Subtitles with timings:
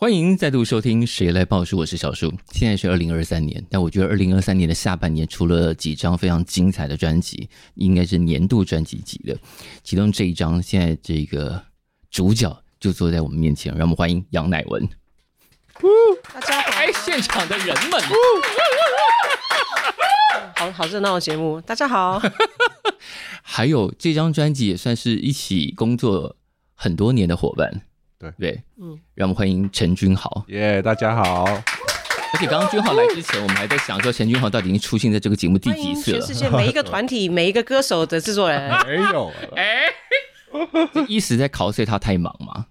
[0.00, 2.32] 欢迎再度收听《谁来报数》，我是小树。
[2.52, 9.36] 现在是二零二三年，但我觉得二零二三年的下半年出了几张非常精彩的专辑，应该是年度专辑级的。
[9.82, 11.60] 其中这一张，现在这个
[12.12, 14.88] 主角就坐在我们面前，让我们欢迎杨乃文。
[16.32, 18.00] 大家好，哎，现场的人们。
[20.54, 22.22] 好好热闹的节目，大家好。
[23.42, 26.36] 还有这张专辑也算是一起工作
[26.76, 27.82] 很多年的伙伴，
[28.18, 30.44] 对对，嗯，让我们欢迎陈君豪。
[30.48, 31.44] 耶，yeah, 大家好。
[31.44, 36.18] 而且刚刚君豪来之前，我们还在想说，陈君豪到底已经出现在这个节目第几次了？
[36.18, 39.82] 全世界每一个团体、 每一个歌手的制作人，没有，哎，
[40.92, 42.66] 这意思在考虑他太忙吗？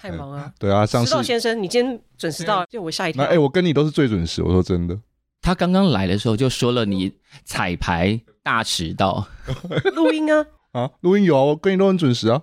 [0.00, 0.52] 太忙了。
[0.58, 3.22] 对啊，上次迟到先生，你今天准时到，就我吓一跳。
[3.22, 4.98] 哎、欸，我跟你都是最准时，我说真的。
[5.40, 7.12] 他刚刚来的时候就说了，你
[7.44, 9.28] 彩排大迟到。
[9.94, 10.44] 录音啊？
[10.72, 12.42] 啊，录音有啊，我跟你都很准时啊。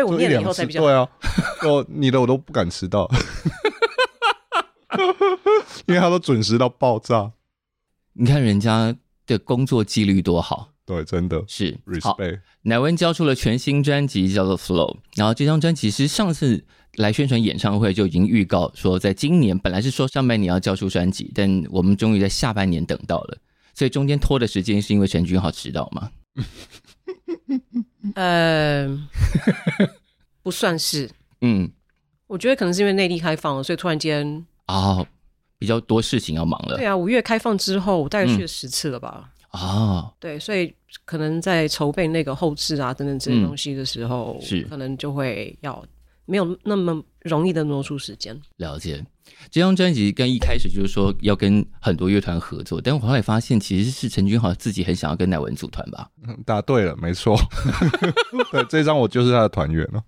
[0.00, 1.06] 被我念了以后才比较对啊。
[1.62, 3.06] 哦，你的我都不敢迟到，
[5.86, 7.32] 因为他都准时到爆炸。
[8.14, 10.70] 你看人家的工作纪律多好。
[10.86, 11.78] 对，真的是。
[11.86, 12.00] Respect。
[12.02, 12.16] 好，
[12.62, 14.96] 乃文交出了全新专辑，叫做《Flow》。
[15.14, 16.64] 然后这张专辑其实上次
[16.94, 23.38] 来宣传演唱会就已经预告说，在今年本来是说上半年要交出专辑，但我们终于在下半年等到了。
[23.74, 26.10] 所以中间拖的时间是因为陈君豪迟到吗？
[28.20, 28.86] 呃，
[30.42, 31.08] 不算是。
[31.40, 31.70] 嗯，
[32.26, 35.06] 我觉得可能是因为内地开放了，所以突然间哦，
[35.58, 36.76] 比较多事情要忙了。
[36.76, 39.30] 对啊，五月开放之后，我大概去了十次了吧。
[39.52, 40.72] 啊、对，所以
[41.04, 45.82] 可能在筹备那个后置啊等等这些东西的时候，嗯、是可能就会要
[46.26, 48.40] 没有那么容易的挪出时间。
[48.56, 49.04] 了解，
[49.50, 56.08] 这张专辑跟一开始就是说要跟很多乐团合作，但我后来发现其实是陈君豪自己很想要跟乃文组团吧？
[56.46, 57.36] 答对了，没错。
[58.52, 60.02] 对，这张我就是他的团员了。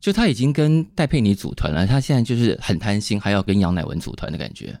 [0.00, 4.78] 就他已经跟戴佩妮组团了，他现在就是很贪心，还要跟杨乃文组团的感觉。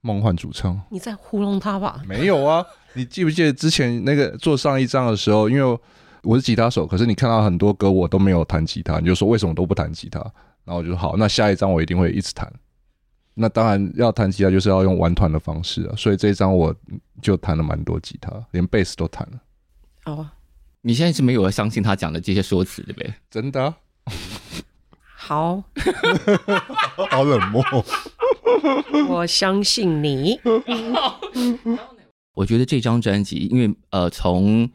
[0.00, 2.00] 梦幻主唱，你在糊弄他吧？
[2.06, 5.78] 没有啊， 你记不记得之前那个做上一张的时候，因为
[6.22, 10.24] 我是吉他手，可是你看到很多歌我都没有弹吉他，你就说为什么都不弹吉他？
[10.68, 12.52] 然后我就说好，那下一张我一定会一直弹。
[13.32, 16.74] 那当然要弹吉他就是要用玩团的方式啊，所以这一张我
[17.22, 19.40] 就弹了蛮多吉他，连贝斯都弹了。
[20.04, 20.28] 哦，
[20.82, 23.14] 你现在是没有要相信他讲的这些说辞对不对？
[23.30, 23.76] 真的啊。
[25.16, 25.62] 好，
[27.10, 27.64] 好冷漠。
[29.08, 30.38] 我相信你。
[32.34, 34.70] 我觉得这张专辑，因为呃，从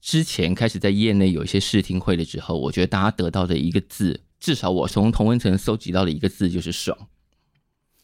[0.00, 6.96] 之前开始在业内有一些试听会的时候，我觉得大家得到的一个字，至少我从同温层搜集到的一个字就是爽，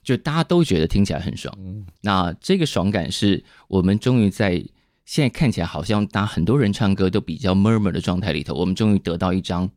[0.03, 1.57] 就大家都觉得听起来很爽。
[2.01, 4.65] 那这个爽感是我们终于在
[5.05, 9.71] 现在看起来好像大家很多人唱歌都比较 murmur 的状态里头，我们终于得到一张。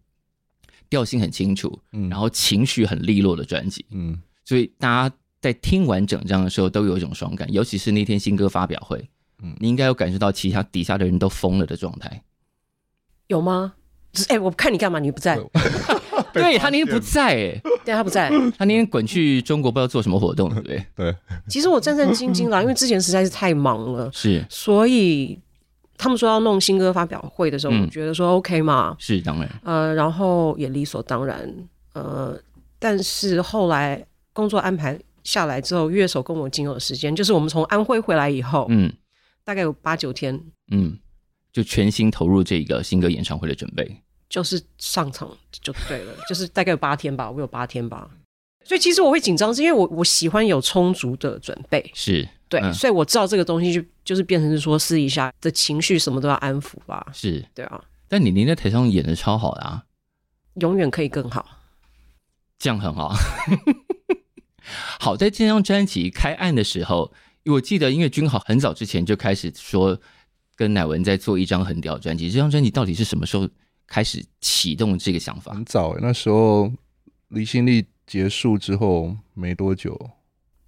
[0.90, 9.09] 调性很清楚，嗯，然后情绪很利落的专辑，嗯，所以大家在听完整张的时候都有一种爽感，尤其是那天新歌发表会，
[9.44, 12.24] 嗯，你应该有感受到其他底下的人都疯了的状态，
[13.28, 13.74] 有吗？
[14.29, 14.97] 哎、欸，我看你干嘛？
[15.00, 15.38] 你不在？
[16.34, 20.86] 对他那天不在、欸，哎，对他不在，他那天滚去中国不知道做什么活动，对不对？
[20.96, 21.16] 对，
[21.48, 25.40] 其实我战战兢兢啦，因为之前实在是太忙了，是，所以。
[26.00, 31.52] 他们说要弄新歌发表会的时候，我觉得说 OK 嘛，是当然，呃，然后也理所当然，
[31.96, 32.40] 呃，
[32.78, 38.94] 但是后来工作安排下来之后，乐手跟我仅有的时间，就是我们从安徽回来以后，嗯，
[39.44, 40.40] 大概有八九天，
[40.70, 41.00] 嗯，
[41.52, 44.00] 就全心投入这个新歌演唱会的准备，
[44.30, 48.10] 就是上场就对了， 就是大概有八天吧，我有八天吧，
[48.64, 52.28] 所以其实我会紧张，是因为我我喜欢有充足的准备，是。
[52.50, 57.06] 对，嗯、所以我知道这个东西就就是变成是说试一下的情绪什么都要安抚吧。
[57.13, 57.84] 是，对啊。
[58.07, 59.84] 但你您在台上演的超好的啊，
[60.62, 61.46] 永远可以更好，
[62.57, 63.13] 这样很好。
[64.98, 67.12] 好在这张专辑开案的时候，
[67.48, 70.00] 我记得因为君豪很早之前就开始说
[70.56, 72.31] 跟乃文在做一张很屌专辑。
[72.31, 73.46] 这张专辑到底是什么时候
[73.88, 75.54] 开始启动这个想法？
[75.54, 76.72] 很早，那时候
[77.30, 79.98] 离心力结束之后没多久。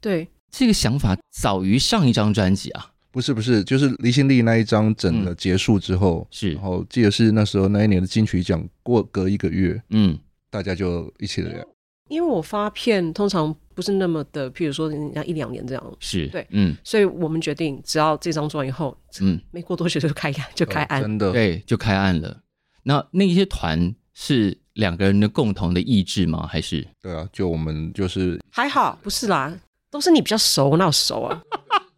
[0.01, 0.27] 对。
[0.51, 2.92] 这个想法早于上一张专辑啊？
[3.12, 10.18] 不是不是，就是离心力那一张整的结束之后，嗯、是，然后记得是那时候那一年的金曲奖过隔一个月，嗯，
[10.50, 11.63] 大家就一起来。
[12.07, 22.42] 因为我发片通常不是那么的，譬如说人家一两年这样，是对，嗯，所以我们决定只要这张做完以后，嗯，没过多久就开就开案，真的，对，就开案了。
[22.84, 26.48] 那那些团是两个人的共同的意志吗？
[26.48, 26.88] 还是？
[27.02, 29.58] 对啊，就我们就是还好，不是啦，
[29.92, 31.42] 都是你比较熟，哪有熟啊？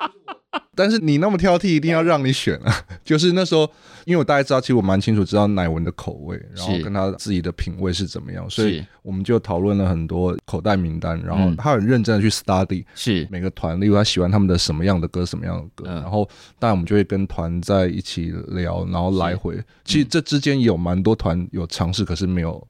[0.75, 2.73] 但是你那么挑剔，一定要让你选啊！
[3.05, 3.61] 就是那时候，
[4.05, 13.27] 因为我大概知道，其实我蛮清楚知道奶文的口味，然后跟他自己的品味是怎么样，所以我们就讨论了很多口袋名单，然后他很认真的去 study，是。
[13.31, 16.27] 每个团，例如他喜欢他们的什么样的歌，什么样的歌，然后
[16.59, 22.67] 当然我们就会跟团在一起聊，然后来回，其实这之间有蛮多团有尝试，可是没有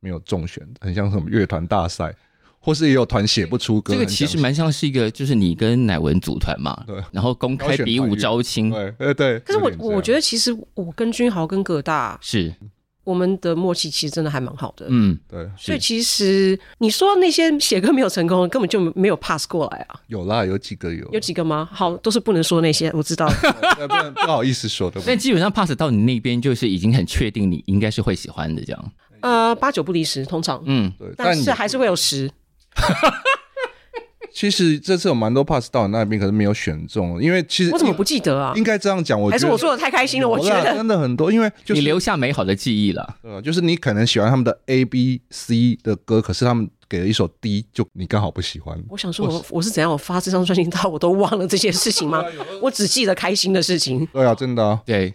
[0.00, 2.14] 没有中选，很像什么乐团大赛。
[2.62, 9.38] 或是也有团写不出歌，这个其实蛮像是一个，就是你跟乃文组团嘛，对，然后公开比武招亲，对，对对。
[9.46, 12.54] 可是我我觉得其实我跟君豪跟葛大是
[13.02, 15.48] 我们的默契，其实真的还蛮好的，嗯，对。
[15.56, 19.98] 所以其实你说那些写歌没有成功，根本就没有 pass 过来啊。
[20.08, 21.66] 有啦，有几个有，有几个吗？
[21.72, 23.26] 好，都是不能说那些，我知道，
[23.88, 25.00] 不能不好意思说的。
[25.06, 28.92] 但基本上 pass 到你那边，就是已经很确定你应该是会喜欢的这样。
[29.22, 32.30] 呃，八九不离十，通常，嗯，对，但是还是会有十。
[34.32, 38.52] 其实这次有蛮多 pass 到你那边，可是没有选中，因为其实我怎么不记得啊？
[38.56, 40.28] 应该这样讲，我觉得还是我说的太开心了。
[40.28, 43.16] 我觉得真的很多，因为就是你留下美好的记忆了。
[43.22, 48.80] 对，就是你可能喜欢他们的 A、B、C 的歌，可是他们给了一首 D，就你刚好不喜欢。
[48.88, 49.90] 我想说我，我我是怎样？
[49.90, 52.24] 我发这张专辑到我都忘了这些事情吗？
[52.62, 54.06] 我只记得开心的事情。
[54.06, 55.14] 对啊，真的啊，对，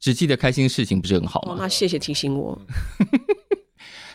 [0.00, 1.52] 只记得开心的事情不是很好吗？
[1.52, 2.60] 哦，那谢谢提醒我。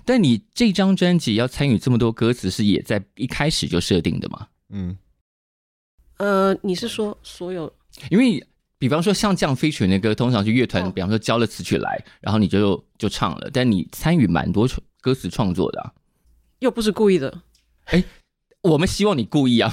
[0.05, 4.47] 但你这张专辑要参与这么多歌词，是也在一开始就设定的吗？
[4.69, 4.97] 嗯，
[6.17, 7.71] 呃，你是说所有？
[8.09, 8.45] 因为
[8.77, 13.50] 比方说像这样飞曲的歌，通常是乐团，比方说交了词曲来，然后你就就唱了。
[13.53, 14.67] 但你参与蛮多
[15.00, 15.94] 歌词创作的，啊，
[16.59, 17.41] 又不是故意的。
[17.85, 18.03] 哎，
[18.61, 19.71] 我们希望你故意啊。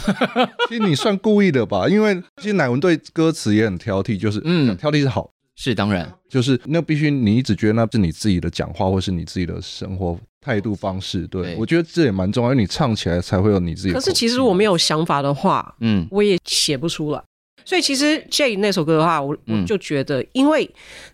[0.68, 1.88] 其实你算故意的吧？
[1.88, 5.32] 因为其实乃文对歌词也很挑剔，就是嗯，挑剔是好。
[5.62, 11.26] 是当然，就是那必须你一直觉得那是你自己的讲话，或是你自己的生活态度方式。
[11.26, 13.94] 对，对我觉得这也蛮重要，因为你唱起来才会有你自己的。
[13.94, 17.22] 可是其实我没有想法的话，嗯，我也写不出来。
[17.62, 20.68] 所以其实 Jay 那首歌的话，我我就觉得，因为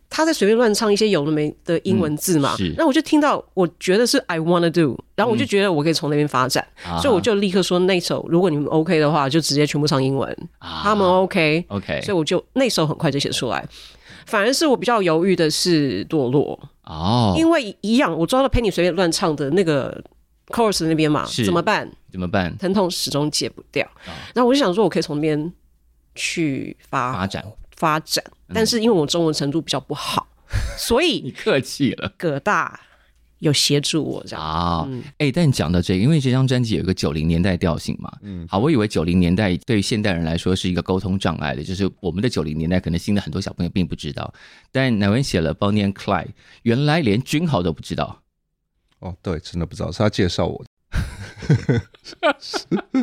[0.09, 13.69] 他在随便乱唱一些有的没的英文字嘛，那、嗯、我就听到，我觉得是 I wanna do，然后我就觉得我可以从那边发展，嗯、所以我就立刻说那首，如果你们 OK 的话，就直接全部唱英文，啊、他们 OK，OK，、okay, okay 所以我就那首很快就写出来。
[14.27, 20.03] 反而是我比较犹豫的是堕落哦，因为一样，我抓到陪你随便乱唱的那个
[20.49, 21.91] chorus 那边嘛，怎么办？
[22.13, 22.57] 怎么办？
[22.59, 23.89] 疼痛始终解不掉。
[24.35, 25.53] 然后我就想说，我可以从那边
[26.15, 27.45] 去发发展
[27.77, 30.27] 发展，但是因为我中文程度比较不好，
[30.77, 32.81] 所以 你客气了，葛大。
[33.41, 44.33] 有协助我这样啊，哎、嗯欸，但讲到这个，因为这张专辑有一个九零年代调性嘛，嗯，好，我以为九零年代对于现代人来说是一个沟通障碍的，就是我们的九零年代可能新的很多小朋友并不知道，
[44.73, 46.29] 但乃文写了 Bonnie and Clyde，
[46.63, 48.23] 原来连君豪都不知道，
[49.01, 51.83] 哦，对，真的不知道，是他介绍我的，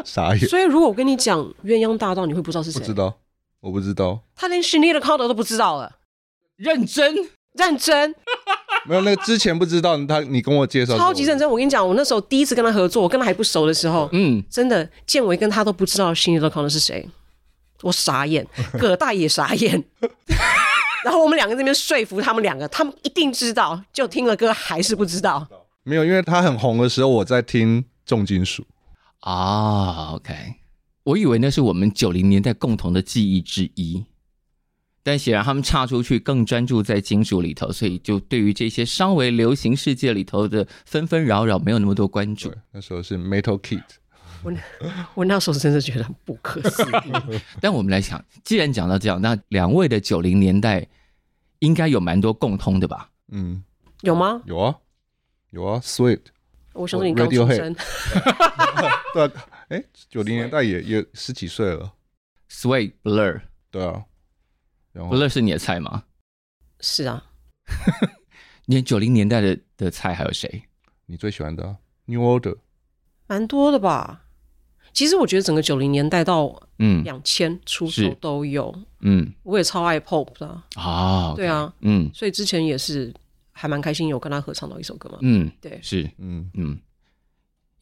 [0.03, 0.47] 傻眼。
[0.47, 2.79] 所以如果我跟你讲鸳鸯大道，你会不知道是谁？
[2.79, 3.19] 不知道，
[3.59, 5.97] 我不知道，他连 Sinéad Calder 都不知道了，
[6.55, 7.15] 认真，
[7.53, 8.15] 认真。
[8.89, 11.49] 没有，那个之前不知道他，你跟我介绍超级认真。
[11.49, 17.07] 我跟你讲，我那时候第一次跟他合作，我跟他还不熟的时候，嗯，真的建伟跟他都不知道 Sinéad Calder 是谁，
[17.81, 18.45] 我傻眼，
[18.77, 19.83] 葛大爷傻眼。
[21.03, 25.45] 然后我们两个在那边说服他们两个，他们一定知道，就听了歌还是不知道。
[25.83, 28.65] 没有，因为他很红的时候，我在听重金属
[29.19, 30.13] 啊。
[30.13, 30.33] OK，
[31.03, 34.05] 我以为那是我们九零年代共同的记忆之一。
[35.03, 42.53] 但显然他们岔出去，更专注在金属里头，所以就对于这些稍微流行世界里头的纷纷扰扰没有那么多关注。
[42.71, 43.83] 那时候是 Metal Kid，
[44.43, 44.53] 我
[45.13, 47.39] 我那时候真的觉得很不可思议。
[47.59, 50.87] 但我们来想，既然讲到这样，那两位的九零年代
[51.59, 53.09] 应该有蛮多共通的吧？
[53.29, 53.61] 嗯，
[54.03, 54.41] 有吗？
[54.45, 54.75] 有啊，
[55.49, 56.21] 有啊，Sweet。
[56.71, 57.75] 我想说你刚出生。
[59.13, 59.31] 对啊，
[59.67, 61.91] 哎，九零年代也也十几岁了。
[62.49, 63.41] Sweet Blur。
[63.69, 64.03] 对啊。
[64.93, 66.03] 不乐是你的菜吗？
[66.79, 67.25] 是啊，
[68.65, 70.63] 你九零年代的的菜还有谁？
[71.05, 72.57] 你最喜欢的、啊、New Order，
[73.27, 74.21] 蛮多的吧？
[74.93, 77.03] 其实我觉得整个九零年代到嗯。
[77.03, 81.35] 两千出头都有，嗯，我也超爱 Pop 的啊，oh, okay.
[81.37, 83.11] 对啊，嗯，所以之前也是
[83.51, 86.49] 还蛮开心有跟他合唱到一首歌嘛，嗯，对，是，嗯。
[86.53, 86.77] 嗯，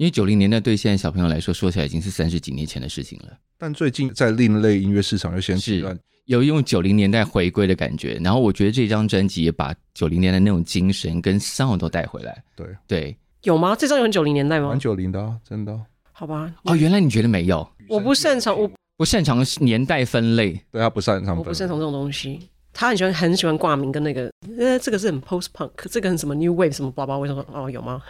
[0.02, 5.96] 因为九零年代对现在小朋友来说说起来已经是三十几年前的事情了，但最近在另类音乐市场又掀起了。
[6.26, 12.44] 有用九零年代回归的感觉，然后我觉得这张专辑也把九零年代那种精神跟 sound 都带回来。
[12.56, 13.76] 对对，有吗？
[13.76, 14.70] 这张有很九零年代吗？
[14.70, 15.80] 蛮九零的，真的。
[16.12, 16.52] 好吧。
[16.64, 17.70] 哦，原来你觉得没有？
[17.88, 18.68] 我不擅长，我
[18.98, 20.60] 不擅长年代分类。
[20.72, 22.50] 对，他不擅长，我不擅长这种东西。
[22.74, 28.02] 他很喜欢很喜欢挂名跟那个，呃，这个是很 post punk，这个很什么 new wave 什么包包，为什么哦有吗？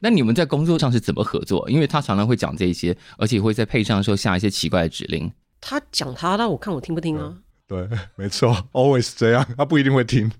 [0.00, 1.68] 那你们在工作上是怎么合作？
[1.70, 5.30] 因为他常常会讲这些，而且会在配唱的时候下一些奇怪的指令。
[5.60, 7.34] 他讲他的，我看我听不听啊？
[7.66, 10.30] 对， 没错，always 这样，他不一定会听。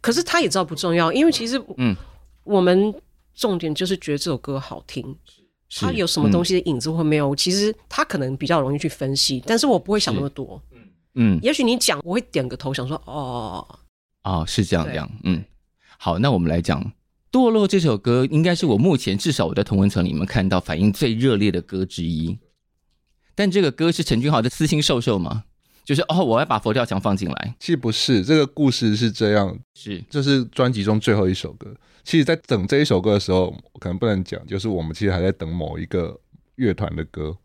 [0.00, 1.94] 可是他也知道不重要，因为其实嗯，
[2.44, 2.94] 我们
[3.34, 5.16] 重点就是觉得这首歌好听。
[5.80, 7.36] 他有什么东西的影子或没有？
[7.36, 10.58] 其实他可能比较容易去分析，但是我不会想那么多。
[11.14, 13.78] 嗯，也许你讲，我会点个头，想说哦，
[14.22, 15.10] 哦，是这样这样。
[15.24, 15.44] 嗯，
[15.98, 16.82] 好，那我们来讲
[17.30, 22.38] 《堕落》这首歌，应该是我目前至少我在同文层里面看到反应最热烈的歌之一。
[23.34, 25.44] 但这个歌是陈君豪的私心授受吗？
[25.84, 27.54] 就是哦，我要把佛跳墙放进来。
[27.58, 31.74] 其实不是，这个故事是这样，是这是专辑中最后一首歌。
[32.04, 36.20] 其实，在等这一首歌的时候，可能不能讲，就是我们其实还在等某一个
[36.56, 37.36] 乐团的歌，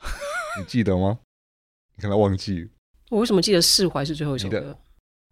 [0.58, 1.18] 你记得吗？
[1.96, 2.68] 你可能忘记。
[3.10, 4.78] 我为什么记得释怀是最后一首歌？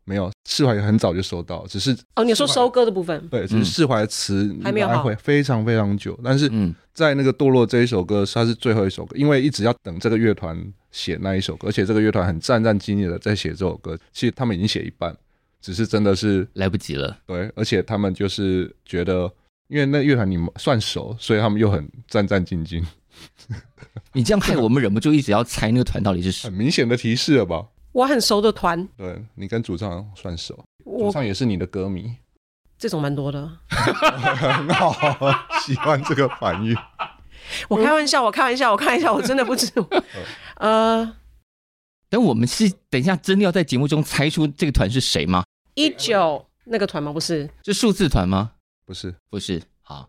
[0.04, 6.18] 没有，释怀很早就收到，只是哦，你说收割的部分，对，只是释怀的词还没有回，非常非常久。
[6.22, 6.50] 但是
[6.92, 10.56] 在那个堕落这一首歌，它是最后一首歌，因为一直要等这个乐团
[10.92, 15.16] 写那一首歌，而且这个乐团很战战兢兢的在写这首歌，其实他们已经写一半。
[15.60, 19.32] 只是真的是来不及了，对，而且他们就是觉得，
[19.68, 22.84] 因为那乐团你们算熟，所以他们又很战战兢兢。
[24.12, 27.64] 你这样害我们忍不住一直要猜那个团到底是谁，很明显的提示了吧？
[27.94, 32.12] 我很熟的团，对，你跟主唱算熟，主唱也是你的歌迷，
[32.76, 34.92] 这种蛮多的，很好，
[35.64, 36.76] 喜欢这个反应。
[37.68, 39.88] 我开玩笑，我开玩笑，我开玩笑，我真的不知道，
[40.58, 41.16] 呃。
[42.10, 45.42] 等我们是等一下真的要在节目中猜出这个团是谁吗？
[45.74, 47.12] 一九那个团吗？
[47.12, 48.52] 不是，是数字团吗？
[48.86, 49.60] 不是，不是。
[49.82, 50.08] 好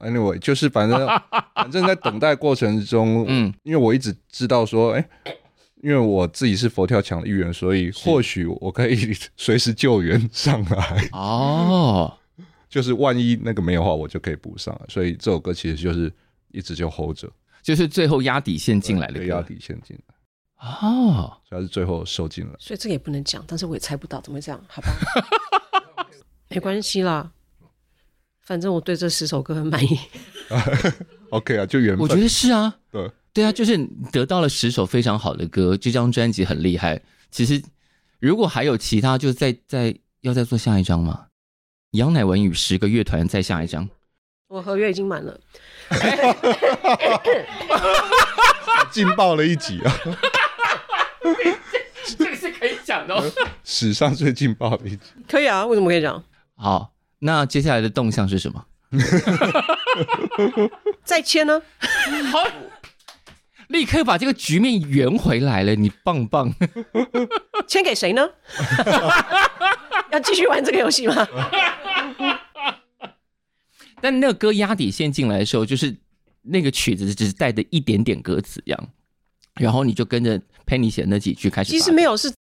[0.00, 1.06] ，Anyway，就是反正
[1.56, 5.38] 反正在等待过程中，嗯，因为我一直知道说，哎、欸，
[5.82, 11.08] 因为我自己是佛跳墙的一员，所以或许我可以 随时救援上来。
[11.12, 12.16] 哦，
[12.70, 14.86] 就是万一那个没有的话，我就可以补上来。
[14.88, 16.10] 所以这首歌其实就是
[16.52, 17.28] 一直就 hold 着，
[17.62, 20.14] 就是最后压底线进来的，压底线进来。
[20.64, 24.64] 哦，主要是最后收进了，所以这个也不能讲，但是我也猜不到，怎么会这样？
[24.68, 24.92] 好吧，
[26.48, 27.32] 没关系啦，
[28.40, 29.98] 反正我对这十首歌很满意。
[31.30, 33.78] OK 啊，就缘分，我觉得是啊，对对啊，就是
[34.10, 37.00] 得到了十首非常好的歌，这张专辑很厉害。
[37.30, 37.62] 其实
[38.20, 41.26] 如果还有其他，就再再要再做下一张嘛。
[41.92, 43.88] 杨乃文与十个乐团再下一张，
[44.48, 45.38] 我合约已经满了。
[48.90, 49.94] 劲爆了一集啊！
[52.18, 53.32] 这个是可以讲的，哦，
[53.64, 54.98] 史上最劲爆的一集。
[55.26, 56.22] 可以啊，为什么可以讲？
[56.56, 58.66] 好，那接下来的动向是什么？
[61.04, 61.62] 再签呢？
[62.30, 62.46] 好，
[63.72, 66.52] 立刻把这个局面圆回来了，你棒棒！
[67.66, 68.28] 签给谁呢？
[70.12, 71.26] 要继续玩这个游戏吗？
[74.00, 75.96] 但那个歌压底线进来的时候，就是。
[76.44, 78.88] 那个曲子只是带着一点点歌词一样，
[79.60, 80.36] 然后你就跟着
[80.66, 81.70] Penny 写那几句开始。
[81.70, 82.34] 其实没有，是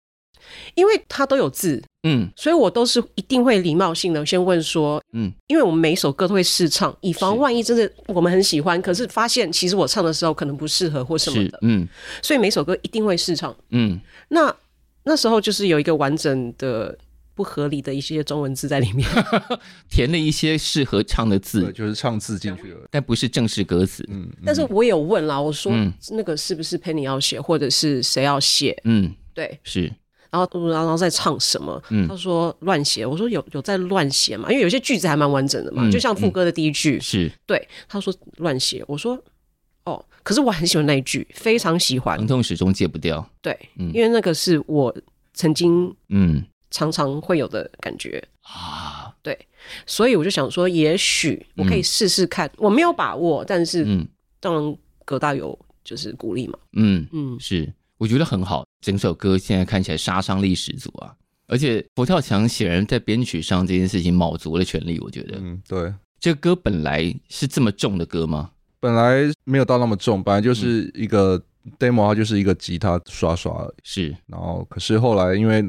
[0.75, 11.87] 因为它都有字，嗯，所以我都是一定会礼貌性的先问说，嗯，因为我们每一首歌都会试唱，以防万一真的我们很喜欢，可是发现其实我唱的时候可能不适合或什么的，嗯，
[12.21, 14.55] 所以每首歌一定会试唱，嗯，那
[15.03, 16.97] 那时候就是有一个完整的。
[17.35, 19.07] 不合理的一些中文字在里面，
[19.89, 24.05] 填了一些适合唱的字，就是唱字进去了，但不是正式歌词。
[24.09, 25.71] 嗯，但是我有问啦，我说
[26.11, 28.77] 那个是不是 Penny 要写，或者是谁要写？
[28.83, 29.89] 嗯，对，是。
[30.31, 31.81] 然后，然后在唱什么？
[31.89, 33.05] 嗯，他说乱写。
[33.05, 34.49] 我说有有在乱写嘛？
[34.51, 37.67] 因为有些句子还蛮完整的嘛，就像副歌的第一句是对。
[37.87, 39.17] 他说乱写，我说
[39.85, 43.27] 哦，可是我很喜欢那一句，非常喜欢，疼痛始终戒不掉。
[43.41, 44.95] 对，因为那个是我
[45.33, 46.43] 曾经嗯。
[46.71, 49.35] 常常会有的感觉啊，对，
[49.87, 53.83] 所以我就想说，也许我可以试试看，嗯、我没有把握，但是
[54.39, 61.13] 当然葛大有就是鼓励嘛，嗯嗯，是，我觉得很好，整首歌现在看起来杀伤力十足啊，
[61.45, 68.49] 而且佛跳墙显然在编曲上这件事情卯足了全力，我觉得，嗯，对，这个歌本来是这么重的歌吗？
[68.79, 71.39] 本来没有到那么重，本来就是一个
[71.77, 75.63] demo，它就是一个吉他刷刷，是，然后可是后来因为。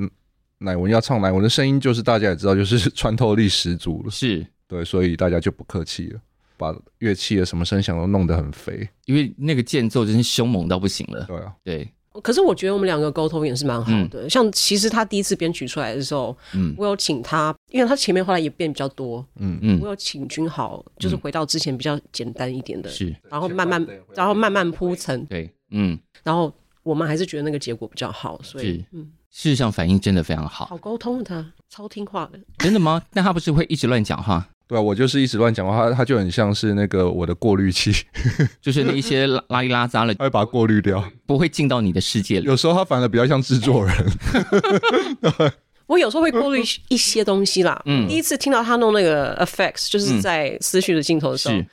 [0.63, 4.11] 乃文要唱乃文的声音，就是大家也知道，就是穿透力十足了。
[4.11, 6.21] 是对，所以大家就不客气了，
[6.59, 11.25] 把乐器的什么声响都弄得很肥，因为那个间奏真是凶猛到不行了。
[11.25, 11.89] 对啊，对。
[12.23, 14.25] 可是我觉得我们两个沟通也是蛮好的。
[14.25, 19.59] 嗯、像其实他第一次编曲出来的时候，嗯，我有请他，因为他前面后来也变比较多，嗯。
[19.63, 26.53] 嗯，我有请君豪，就是回到之前比较简单一点的，是，然后慢慢，然后慢慢铺陈，对，嗯，然后。
[26.83, 33.03] 我们还是觉得那个结果比较好，所以嗯，事实上反应真的非常好，好沟通他超听话的，真的吗？
[33.13, 34.49] 但他不是会一直乱讲话？
[34.71, 37.93] 对啊，我就是一直乱讲话，它它就很像是那个我的过滤器，
[38.63, 42.47] 就是那一些拉里拉杂了，它会把它过滤掉，不会进到你的世界里。
[42.47, 43.93] 有时候它反而比较像制作人。
[45.89, 47.83] 我有时候会过滤一些东西啦。
[47.85, 51.67] 嗯，第一次听到他弄那个 effects，就是在思绪的镜头的时候，嗯、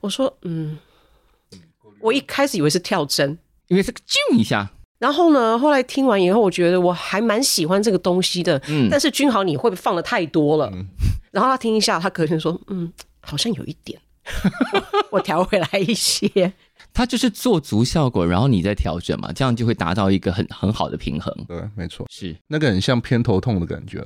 [0.00, 0.78] 我说嗯，
[2.00, 3.36] 我一开始以为是跳帧，
[3.66, 4.70] 因为是个啾一下。
[4.98, 8.60] 然后呢，后来听完以后，我觉得我还蛮喜欢这个东西的。
[8.68, 10.68] 嗯，但是君豪你会不会放的太多了？
[10.74, 10.84] 嗯、
[11.30, 14.00] 然后他听一下，他隔天说，嗯，好像有一点，
[15.10, 16.52] 我调回来一些。
[16.92, 21.32] 他就是做足效果，然后你再调整嘛，这样就会达到一个很很好的平衡。
[21.46, 24.02] 对，没错，是那个很像偏头痛的感觉，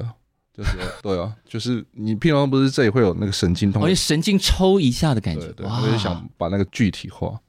[0.54, 7.40] 就是对啊，就是你平常不是这里会有那个神经痛，而且神经抽一下的感觉，对，我就想把那个具体化。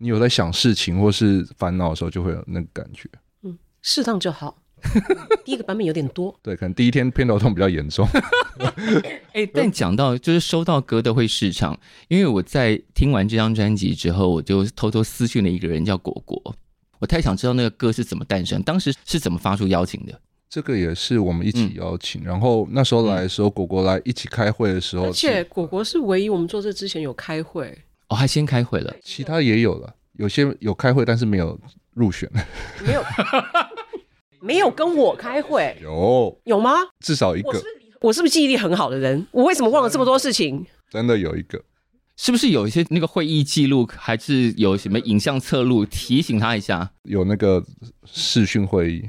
[0.00, 3.06] 你有在想事情或是烦恼的时候，就会有那个感觉。
[3.42, 4.56] 嗯，适当就好。
[5.44, 8.08] 第一个版本有点多，对，可能第一天偏头痛比较严重。
[9.32, 11.78] 哎、欸，但讲到就是收到歌的会试唱，
[12.08, 16.56] 因为我在听完这张专辑之后，我就偷偷私讯了一个人叫果果，
[16.98, 20.18] 我太想知道那个歌是怎么诞生，当时是怎么发出邀请的。
[20.48, 27.78] 这个也是我们一起邀请，嗯、然后那时候来的时候，果果来一起开会的时候，而且果果是唯一我们做这之前有开会。
[28.10, 31.58] 哦，还先开会了，其他也有了，有些有开会，但是没有
[31.94, 32.28] 入选，
[32.84, 33.04] 没有，
[34.40, 36.72] 没有跟我开会，有有吗？
[37.04, 37.62] 至少一个，
[38.00, 39.26] 我是不是记忆力很好的人？
[39.30, 40.66] 我为什么忘了这么多事情？
[40.90, 41.62] 真的有一个，
[42.16, 46.90] 是不是有一些那个会议记录，还是有什么影像测录提醒他一下？
[47.04, 47.64] 有那个
[48.04, 49.08] 视讯会议，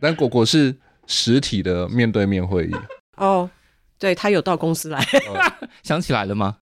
[0.00, 0.76] 但果果是
[1.06, 2.74] 实体的面对面会议。
[3.16, 3.48] 哦，
[3.96, 5.06] 对，他有到公司来，
[5.84, 6.56] 想起来了吗？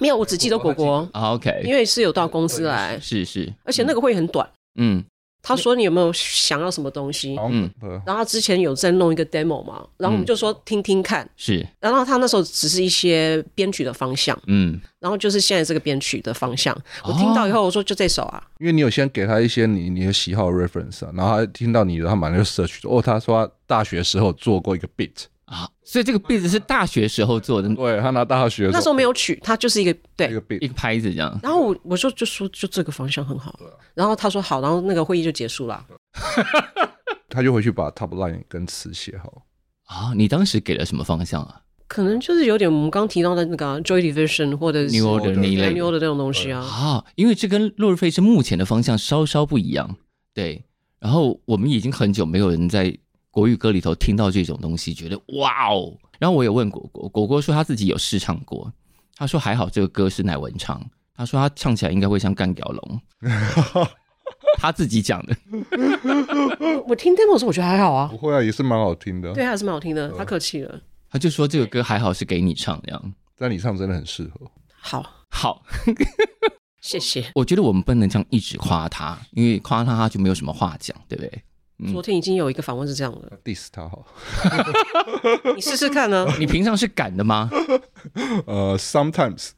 [0.00, 1.08] 没有，我只记得果果。
[1.12, 4.48] OK，因为是有到公司来，是是，而且那个会很短。
[4.76, 5.04] 嗯，
[5.42, 7.36] 他说你有没有想要什么东西？
[7.38, 7.70] 嗯，
[8.06, 11.28] 然后他之前有在弄一个 demo 嘛，然后我们就说听听看。
[11.36, 14.36] 是，然后他那时候只是一些编曲的方向。
[14.46, 25.24] 嗯，然后就是现在这个编曲的方向，我听到以后我说就这首啊，因为你有先给他一些你你的喜好 reference 啊，然后他听到你的，他马上就 search 哦，他说他大学时候做过一个 beat。
[25.50, 27.68] 啊，所以这个 beat 是大学时候做的。
[27.74, 31.36] 对，他拿大学那时候没有取，他就是一个对一个 beat 一个拍子这样。
[31.42, 33.58] 然后我我说就说就这个方向很好，
[33.94, 35.84] 然后他说好，然后那个会议就结束了。
[37.28, 39.42] 他就回去把 top line 跟词写好。
[39.86, 41.60] 啊，你当时给了什么方向啊？
[41.88, 46.60] 可能就是有点我们刚提到的那个 Joy Division 或者是 New Order 那一类 New Order 那种东西啊。
[46.60, 49.96] 啊，因为这跟落日飞是目前的方向稍稍不一样。
[50.32, 50.64] 对，
[51.00, 52.96] 然后我们已经很久没有人在
[53.30, 55.96] 国语歌里头听到这种东西，觉得哇哦。
[56.18, 58.72] 然后我也问果果，果果说他自己有试唱过，
[59.16, 63.00] 他说还好这个歌是乃文唱，他说他唱起来应该会像干屌龙，
[64.58, 65.34] 他自己讲的。
[66.86, 75.62] 我听 demo 的时候我觉得还好啊，不会啊，也是蛮好听的，对，还是蛮好听的，他客气了，他就说这个歌还好是给你唱这样，但你唱真的很适合，好，好，
[76.82, 77.30] 谢谢。
[77.34, 81.42] 我觉得我们不能这样一直夸他，因为夸他他就没有什么话讲，对不对？
[81.92, 84.04] 昨天已经有一个访问是这样的， diss 他好，
[85.54, 86.26] 你试试看呢？
[86.38, 87.50] 你平常是敢的吗？
[88.46, 89.50] 呃，sometimes。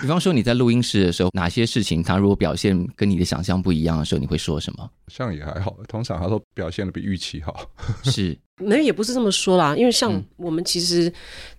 [0.00, 4.90] 比方说你在录音室的时候，哪些事情他如果表现跟你的想象不一样的时候，你会说什么？
[5.06, 7.54] 像也还好，通常他都表现的比预期好。
[8.02, 11.12] 是，那也不是这么说啦，因为像我们其实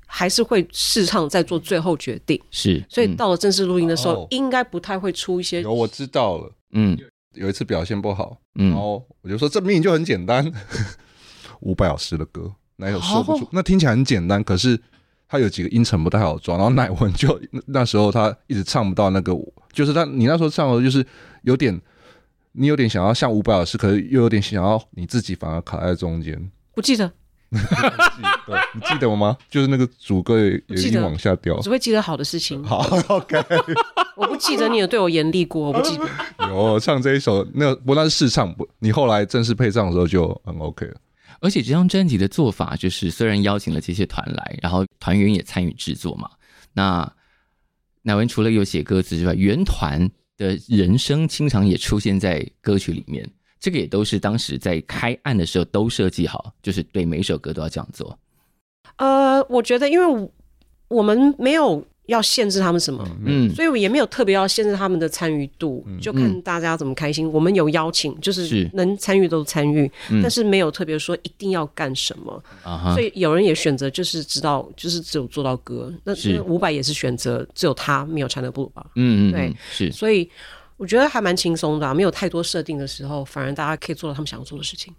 [0.05, 2.41] 还是会试唱再做最后决定。
[2.51, 5.61] 是，所以到了正式录音的时候，应该不太会出一些。
[5.61, 6.51] 有，我知道了。
[6.73, 6.97] 嗯。
[7.33, 10.51] 有一次表现不好，然后我就说这明明就很简单，
[11.61, 13.47] 伍佰老师的歌，哪有说不出？
[13.51, 14.79] 那听起来很简单，可是
[15.27, 19.33] 他有几个音程不太好抓，然后乃文就 那时候他一直唱不到那个，
[19.71, 21.05] 就是他你那时候唱的就是
[21.43, 21.79] 有点，
[22.51, 26.51] 你有点想要像伍佰老师，可是又有点想要你自己反而卡在中间。
[26.73, 27.11] 不记得。
[27.51, 29.37] 对，你记得我吗？
[29.49, 32.63] 就是那个主歌也已经往下掉，只会记得好的事情。
[32.63, 33.37] 好，OK。
[34.15, 36.07] 我不记得你有对我严厉过，我不记得。
[36.47, 40.95] 有唱这一首，那不但是试唱，不，你后来正式配唱的时候就很 OK 了。
[41.41, 46.29] 而且这张专辑的做法就是，虽然邀请了这些团来，然后团员也参与制作嘛。
[46.73, 47.11] 那
[48.03, 53.29] 乃文除了有写歌词之外，原团的人声经常也出现在歌曲里面。
[53.62, 58.17] 这个也都是当时在开案的时候都设计好，就是对每一首歌都要这样做。
[58.95, 60.30] 呃，我觉得，因为
[60.88, 67.28] 我们没有要限制他们什么，嗯，所以我也没有特别要限制他们的参与度，嗯、就看大家怎么开心。
[67.28, 72.43] 嗯、我们有邀请，就是能参与都参与，是但是没有特别说一定要干什么。
[72.65, 75.93] 嗯、所以有人也选择就是知道，就是只有做到歌。
[76.15, 78.84] 是那伍佰也是选择只有他没有唱的不吧？
[78.95, 80.28] 嗯嗯，对，是，所以。
[80.81, 84.91] 我觉得还蛮轻松的，啊，没有太多设定的时候，反而大家可以做到他们想要做的事情。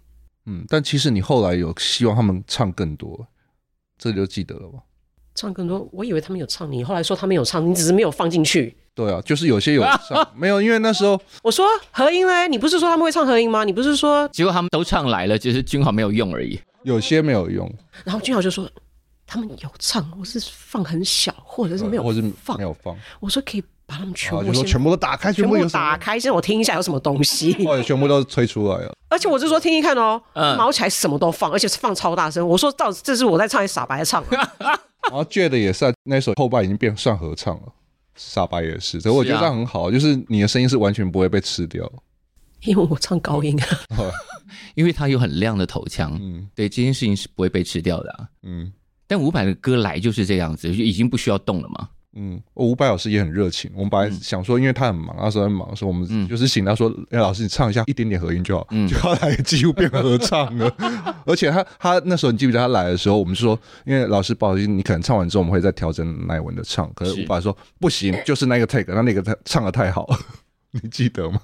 [0.45, 3.27] 嗯，但其实你后来有希望他们唱更多，
[3.97, 4.79] 这就记得了吧？
[5.35, 8.73] 唱更多，我以为他们有唱，你后来说他们有唱，你只是没有放进去。
[8.95, 13.65] 对啊，就是有些有 唱，没有，因为那时候 我说合音嘞，你不是说他们会唱合音吗？
[13.65, 16.57] 你不是说结果他们都唱来了，只是君豪没有用而已。
[16.83, 17.69] 有些没有用，
[18.05, 18.71] 然后君豪就说
[19.27, 22.21] 他们有唱，我是放很小，或者是没有放，或是
[22.57, 22.97] 没有放。
[23.19, 23.63] 我说可以。
[23.93, 27.55] 把他们全部就说全部都打开，全部有打开，先我听一下有什么东西。
[27.65, 28.91] 哦，全部都吹出来了。
[29.07, 30.19] 而且我是说听一看哦，
[30.57, 32.45] 毛起来什么都放，而且是放超大声。
[32.47, 34.23] 我说到这是我在唱还是傻白在唱？
[35.09, 37.67] 然后 Jade 也是那首后半已经变算合唱了，
[38.15, 38.99] 傻白也是。
[38.99, 41.87] 所以我觉得这样很好，就是你的声音是完全不会被吃掉。
[42.63, 43.67] 因为我唱高音啊，
[44.73, 46.17] 因为他有很亮的头腔。
[46.19, 48.25] 嗯，对，这件事情是不会被吃掉的啊。
[48.43, 48.71] 嗯，
[49.05, 51.89] 但伍佰的歌来就是这样子，就已经不需要动了嘛。
[52.15, 53.71] 嗯，伍佰老师也很热情。
[53.73, 58.67] 我们本来想说，因为他很忙，那时候很忙，所以我们就是请他说：“哎、嗯，老师，你唱一下一点点和音就好。
[58.71, 60.71] 嗯”就后来几乎变合唱了。
[61.25, 66.91] 而且他他那时候，你记不记得他来的时候，我们就说，因为老师不好意思，你可能唱完之后，我们会再调整乃文的唱。
[66.93, 70.07] 可是伍佰说不行，就是那个 take，那那个他唱的太好，
[70.71, 71.39] 你记得吗？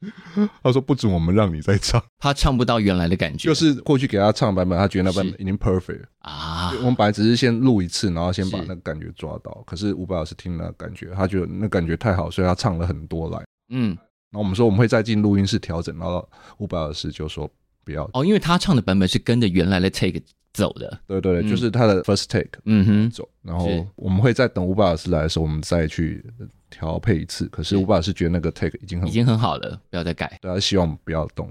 [0.62, 3.48] 他说不准我们让你再唱， 他唱不到原来的感觉。
[3.48, 6.72] 就是过去给他唱版本，他觉得那版本已经 perfect 啊。
[6.78, 9.62] 我们本来只是先录一次，然后先把那个感觉抓到。
[9.66, 13.42] 可是伍佰老师听了感觉，他觉得那感觉太好，所以他唱了很多来。
[13.70, 13.88] 嗯，
[14.30, 16.26] 然后我们说我们会再进录音室调整，然后
[16.58, 17.50] 伍佰老师就说
[17.84, 20.20] 不要哦，因为他唱的版本是跟着原来的 take
[20.52, 21.00] 走的。
[21.06, 23.28] 对对对，就是他的 first take，嗯哼，走。
[23.42, 26.24] 然后我们会再等伍佰老师来的时候，我们再去。
[26.70, 30.38] 调配一次，可是伍佰是觉得那个 take 已经很已经很好了，不要再改。
[30.42, 31.48] 大家希望不要动。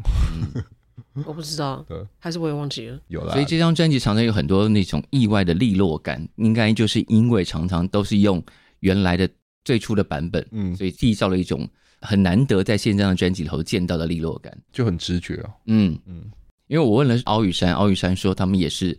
[0.55, 2.99] 嗯、我不知道， 对，还是我也忘记了。
[3.07, 8.43] 有啦，所以这张专辑常常有很多那种意外的利落感，应该就是因为常常都是用
[8.81, 9.29] 原来的
[9.63, 11.67] 最初的版本，嗯，所以缔造了一种
[12.01, 15.49] 很难得在现在的专辑里头见到的利落感，就很直觉啊。
[15.65, 16.23] 嗯嗯，
[16.67, 18.97] 因为我问了敖宇珊，敖宇珊说他们也是。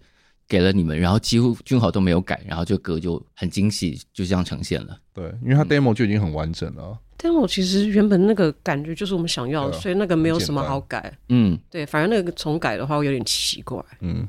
[0.49, 4.99] 给了你们，然后几乎君豪都没有改，然后这歌就很惊喜，就这样呈现了。
[5.13, 6.83] 对，因为他 demo 就已经很完整了。
[6.85, 11.13] 嗯、demo 其实原本那个感觉就是我们想要的，啊、所以那个没有什么好改。
[11.29, 13.85] 嗯，对，反正那个重改的话会有点奇怪。
[14.01, 14.27] 嗯，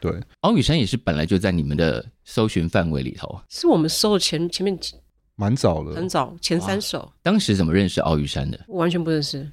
[0.00, 0.12] 对。
[0.40, 4.78] 敖宇山也是本来就在你们的搜寻范围里头，是我们搜的前前面
[5.36, 7.10] 蛮早的，很早前三首。
[7.22, 8.60] 当时怎么认识敖宇山的？
[8.68, 9.50] 我完全不认识。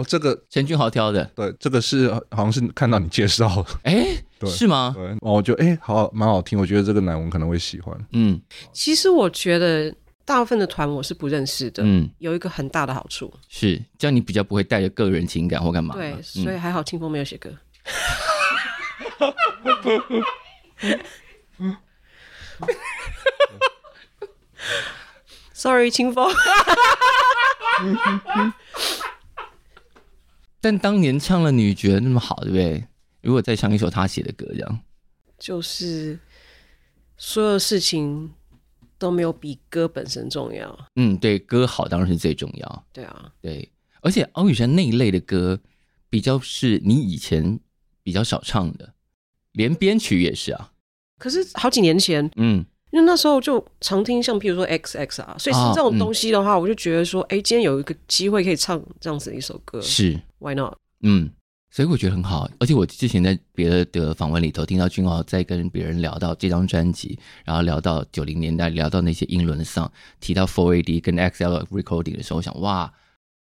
[0.00, 4.06] 哦，这个陈俊豪挑的，对，这个是好像是看到你介绍， 哎，
[4.38, 4.94] 对，是吗？
[4.96, 7.94] 对，我觉得哎，好，蛮好听，我觉得这个男文可能会喜欢。
[8.12, 8.40] 嗯，
[8.72, 15.94] 其实我觉得大部分的团我是不认识的，嗯，有一个很大的好处是，这样你比较不会带着个人情感或干嘛。
[15.94, 17.50] 对，所以还好清风没有写歌。
[25.52, 26.26] Sorry，青峰。
[30.60, 32.84] 但当年唱了女爵那么好，对不对？
[33.22, 34.80] 如果再唱一首他写的歌，这样
[35.38, 36.18] 就是
[37.16, 38.30] 所有事情
[38.98, 40.86] 都没有比歌本身重要。
[40.96, 42.86] 嗯，对，歌好当然是最重要。
[42.92, 43.70] 对啊，对，
[44.02, 45.58] 而且敖宇珊那一类的歌，
[46.08, 47.58] 比较是你以前
[48.02, 48.94] 比较少唱的，
[49.52, 50.72] 连编曲也是啊。
[51.18, 52.64] 可是好几年前，嗯。
[52.92, 60.76] 因为那时候就常听像譬如说 X X 啊，所以是这种东西的话，我就觉得说，哎、今天有一个机会可以唱这样子的一首歌，是 Why not？
[61.02, 61.30] 嗯，
[61.70, 62.50] 所以我觉得很好。
[62.58, 72.92] 而且我之前在别的的访问里头听到君豪在跟别人聊到这张专辑，然后聊到九零年代，聊到那些英伦 song，提到 Four AD 跟 XL Recording 的时候，我想哇，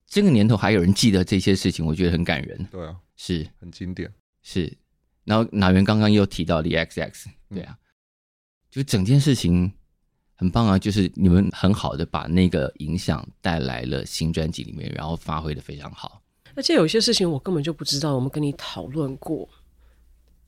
[0.05, 2.67] 这个年头还有人记得这些事情，我觉得很感人。
[2.71, 4.13] 对啊，是很经典。
[4.43, 4.71] 是，
[5.23, 7.77] 然后哪元刚刚又提到了 XX，对啊。
[7.79, 7.85] 嗯
[8.71, 9.73] 就整件事情
[10.35, 10.77] 很棒啊！
[10.77, 16.21] 就是你们很好的把那个影响带来了新专辑里面，然后发挥的非常好。
[16.55, 19.47] 而且有些事情我根本就不知道，我们跟你讨论过，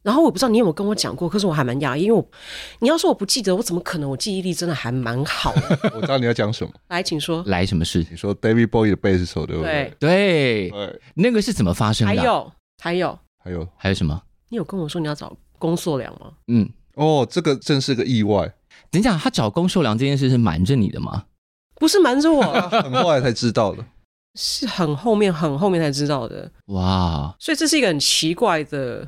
[0.01, 2.27] 然后我不知道你有没有跟我讲过，可是我还蛮讶异，因为我
[2.79, 4.09] 你要说我不记得，我怎么可能？
[4.09, 5.79] 我记忆力真的还蛮好的。
[5.95, 7.43] 我知道你要讲什么，来，请说。
[7.45, 8.05] 来，什么事？
[8.09, 9.93] 你说 David Bowie 的贝斯手对不对？
[9.99, 12.15] 对对，那个是怎么发生的？
[12.15, 14.21] 还有还有还有还有什么？
[14.49, 16.31] 你有跟我说你要找龚硕良吗？
[16.47, 16.69] 嗯。
[16.95, 18.53] 哦，这个真是个意外。
[18.89, 21.25] 等一下，他找龚硕良这件事是瞒着你的吗？
[21.75, 23.83] 不是瞒着我， 很后来才知道的，
[24.35, 26.51] 是很后面、很后面才知道的。
[26.67, 29.07] 哇，所以这是一个很奇怪的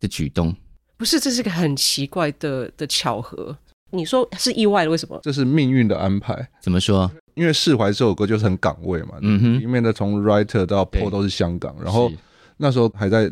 [0.00, 0.54] 的举动。
[0.96, 3.56] 不是，这是一个很奇怪的的巧合。
[3.90, 5.18] 你说是意外的，为什么？
[5.22, 6.48] 这是命运的安排。
[6.60, 7.10] 怎么说？
[7.34, 12.10] 因为释怀这首歌就是很港味嘛，嗯哼，里面的从 writer 到 Paul 都是香港，然后
[12.56, 13.30] 那时候还在。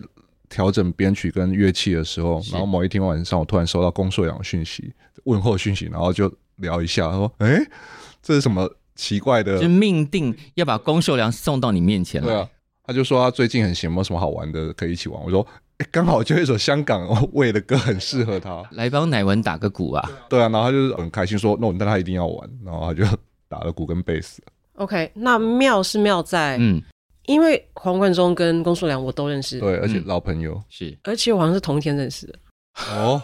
[0.50, 4.92] 调整编曲跟乐器的时候，然后某一天晚上，我突然收到龚硕良的讯息，
[5.24, 7.58] 问候讯息，然后就聊一下，他说：“哎，
[8.22, 12.28] 这是什么奇怪的，就命定要把龚秀良送到你面前来。
[12.28, 12.48] 对啊，
[12.84, 15.22] 他就说他最近很闲，没有什么好玩的可以一起玩。
[15.22, 15.46] 我说，
[15.78, 20.10] 哎，刚好就一首香港味的歌很适合他，来帮乃文打个鼓啊。
[20.28, 23.04] 对啊，然后他就是很开心说，那我但他一定要玩，然后他就
[23.48, 24.42] 打了鼓跟贝斯。
[24.76, 26.80] OK，那妙是妙在，嗯，
[27.26, 32.38] 因为黄贯中跟龚秀良我都认识，对，而且老朋友、嗯、是，而且我好像是同一天认识的。
[32.92, 33.22] 哦。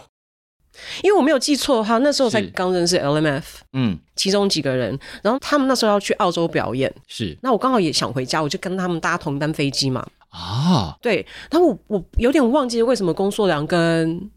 [1.03, 14.29] 因为我没有记错的话，那时候才刚认识 LMF，嗯，其中几个人，然后他们那时候要去澳洲表演，是，那我刚好也想回家，我就跟他们搭同班飞机嘛，啊，对，然后我我有点忘记为什么龚硕良跟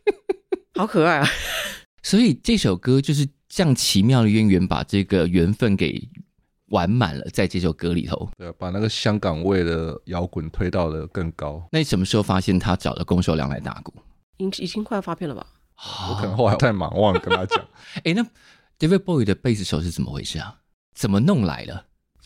[0.72, 1.28] 好可爱啊！
[2.02, 6.08] 所以这首歌就是这样奇妙的渊源，把这个缘分给。
[6.72, 11.62] 完满了，在这首歌里头，对，把那个香港味的摇滚推到了更高。
[11.70, 13.94] 那你什么时候发现他找了公受良来打鼓？
[14.38, 15.46] 已已经快要发片了吧？
[16.08, 17.60] 我可能后来太忙，忘了跟他讲。
[17.96, 18.22] 哎、欸，那
[18.78, 20.60] David Bowie 的贝斯手是怎么回事啊？
[20.94, 21.64] 怎么弄来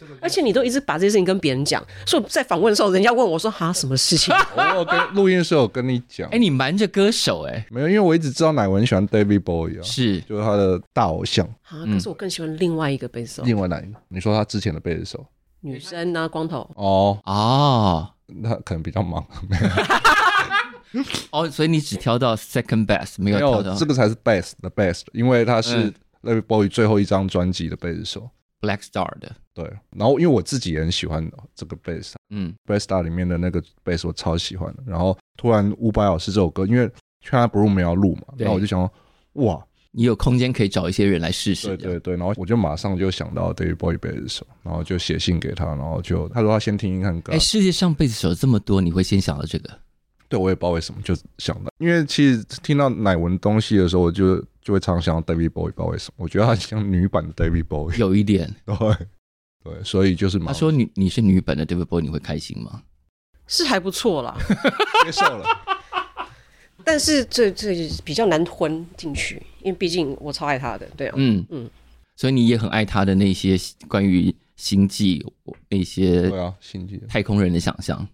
[0.05, 0.13] 的？
[0.21, 11.47] 而且你都一直把这些事情跟别人讲，所以在访问的时候，人家问我说：“哈，什么事情？” 我有跟录音的时候跟你讲，哎、欸，你瞒着歌手哎、欸，没有，因为我一直知道乃文喜欢 David Bowie 啊，是，就是他的大偶像。
[11.69, 13.43] 啊，可是我更喜欢另外一个贝斯手。
[13.45, 13.99] 另外哪一个？
[14.09, 15.25] 你说他之前的贝斯手？
[15.61, 16.29] 女生呢、啊？
[16.29, 16.69] 光头。
[16.75, 19.25] 哦哦，那可能比较忙。
[21.31, 28.31] 哦，所以你只挑到 Second Best，没有挑到这个才是 Best 的 Best，因为他是 David Bowie 最后一张专辑的贝斯手。
[28.61, 34.83] Black Star 的，对，然后因为我自己也很喜欢这个贝斯，嗯，Black Star 里面的那个贝斯我超喜欢的。
[34.87, 36.89] 然后突然伍佰老师这首歌，因为
[37.23, 41.69] 《China Blue》没有录嘛，然后我就想说，哇，你有空间可以找一些人来试试。
[41.69, 47.33] 对对对，然后我就马上就想到 David Bowie 贝斯手，然后就写信给他，然后就他说他先听一看歌。
[47.33, 49.71] 哎，世界上贝斯手这么多，你会先想到这个？
[50.29, 58.75] 对，我也不知道为什么，就想到，因为其实听到乃文东西的时候，我就就会常常想到 David Bowie，不知道为什么，我觉得他像女版的 David Bowie，有一点， 对。
[59.65, 62.83] 对，所以就是他说你你是女版的 David Bowie，你会开心吗？
[63.49, 64.37] 是还不错啦，
[65.05, 65.45] 接受了。
[66.85, 71.69] 但是这这比较难吞进去，因为毕竟我超爱他的，对啊，嗯嗯，
[72.15, 73.57] 所以你也很爱他的那些
[73.89, 75.25] 关于星际
[75.69, 78.07] 那些对啊星际太空人的想象，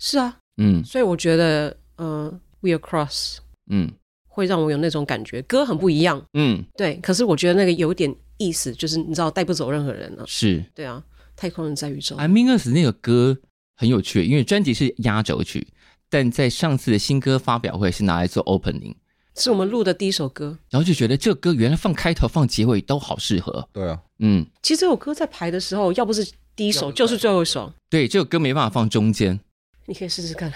[0.00, 3.38] 是啊，嗯，所以我觉得嗯、呃、We Are Cross，
[3.70, 3.90] 嗯，
[4.26, 8.14] 会让我有那种感觉，歌很不一样，嗯，对，可是我觉得那个有点。
[8.38, 10.62] 意思就是你知道带不走任何人了，是。
[10.74, 11.02] 对啊，
[11.34, 12.16] 太空人在宇宙。
[12.16, 13.34] I mean Us 那个歌
[13.74, 15.66] 很有趣，因为专辑是压轴曲，
[16.10, 18.94] 但在上次的新歌发表会是拿来做 opening，
[19.34, 23.66] 是我们录的第一首歌，然后就觉得这个歌原来放开头放结尾都好适合。
[23.72, 27.72] 对啊，嗯，其实这首歌在排的时候，要不是第一首就是最后一首。
[27.88, 29.40] 对，这首歌没办法放中间，
[29.86, 30.52] 你可以试试看，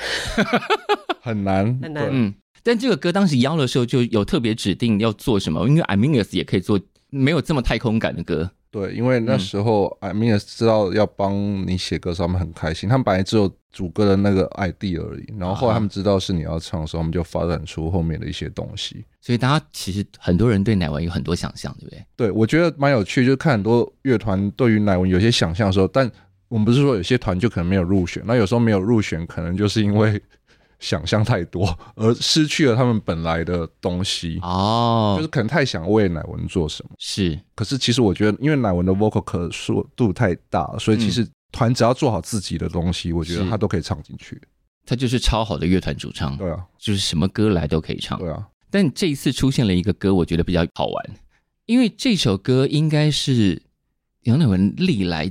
[1.22, 2.08] 很难很难。
[2.10, 6.80] 嗯，但这个歌当时邀的时候就有特别指定要做什么，因为 I mean Us 也可以做。
[7.12, 11.34] 没有这么太空感的歌，对，因为那时候 I mean 知道要帮
[11.66, 12.88] 你写歌，他们很开心。
[12.88, 19.04] 他们本来只有主歌的那个 ID 而已，然后后来他们知道是你要唱的时候，他们就发展出后面的一些东西。
[19.20, 22.04] 所以大家其实很多人对乃文有很多想象，对不对？
[22.14, 26.08] 对，我觉得蛮有趣，就是看很多乐团对于乃文有些想象的时候，但
[26.50, 30.20] 我们不是说有些团就可能没有入选，那有时候没有入选，可能就是因为。
[30.80, 36.90] 想象太多，而失去了他们本来的东西哦，就是可能太想为乃文做什么。
[36.98, 44.40] 是，可是其实我觉得，因为乃文的 vocal 可塑度太大了，所以其实团只要做好自己的东西，我觉得他都可以唱进去。
[44.86, 48.48] 他就是超好的乐团主唱，对啊，就是什么歌来都可以唱，对啊。
[48.70, 51.10] 但这一次出现了一个歌，我觉得比较好玩，
[51.66, 53.60] 因为这首歌应该是
[54.22, 55.30] 杨乃文历来。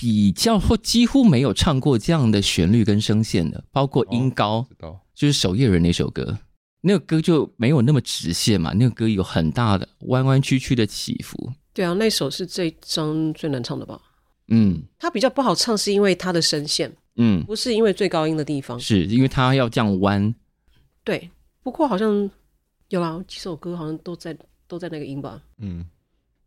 [0.00, 6.38] 比较或几乎没有唱过这样的旋律跟声线的，包括音高，哦、就是守夜人那首歌，
[6.80, 11.52] 那个歌就没有那么直线嘛，那个歌有很大的弯弯曲曲的起伏。
[11.74, 14.00] 对啊，那首是这张最难唱的吧？
[14.48, 20.34] 嗯，它比较不好唱，是因为它的声线，嗯，不是因为最高音的地方，是因为它要这样弯。
[21.04, 21.28] 对，
[21.62, 22.30] 不过好像
[22.88, 24.34] 有啦，几首歌好像都在
[24.66, 25.42] 都在那个音吧。
[25.58, 25.84] 嗯，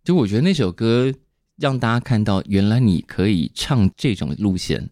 [0.03, 1.13] 就我觉得那首歌。
[1.57, 4.89] 让大家看到，原来你可以唱这种路线，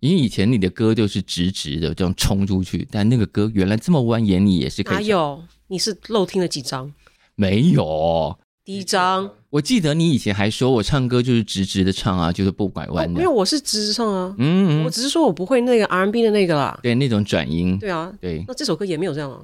[0.00, 4.96] 因为以前你的歌就是直直的这样冲出去，但那个歌原来这么蜿蜒，你也是可以。
[4.96, 5.42] 哪有？
[5.68, 6.92] 你是漏听了几张？
[7.34, 8.38] 没有。
[8.64, 13.20] 第一张，我记得你以前还说我唱歌就是直直的唱啊，就是不拐弯的。
[13.20, 18.44] 因为我是直直唱啊，嗯，嗯，我只是说我不会那个 R&B 的那个啦，对，那种转音，对啊，对。
[18.46, 19.40] 那这首歌也没有这样啊，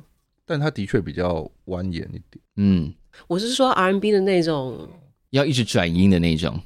[0.46, 2.44] 但它的确比较蜿蜒一点。
[2.58, 2.94] 嗯，
[3.26, 4.88] 我是说 R&B 的那种，
[5.30, 6.60] 要一直转音的那种。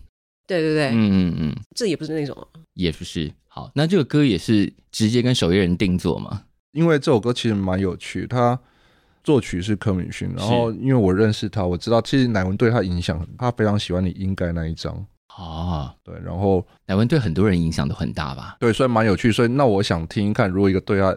[0.47, 2.37] 对对对，嗯嗯嗯，这也不是那种，
[2.75, 3.33] 也不是。
[3.49, 6.43] 好，那这个歌也是直接跟守夜人定做吗？
[6.73, 8.59] 因为这首歌其实蛮有趣，它。
[9.25, 14.93] 作曲是柯敏勋，然后因为我认识他，我知道其实乃文对他影响很大，他非常喜欢你应该那一张
[15.29, 18.57] 啊，对，然后乃文对很多人影响都很大吧？
[18.59, 21.17] 对，所以蛮有趣，所以那我想听一看，如果一个对他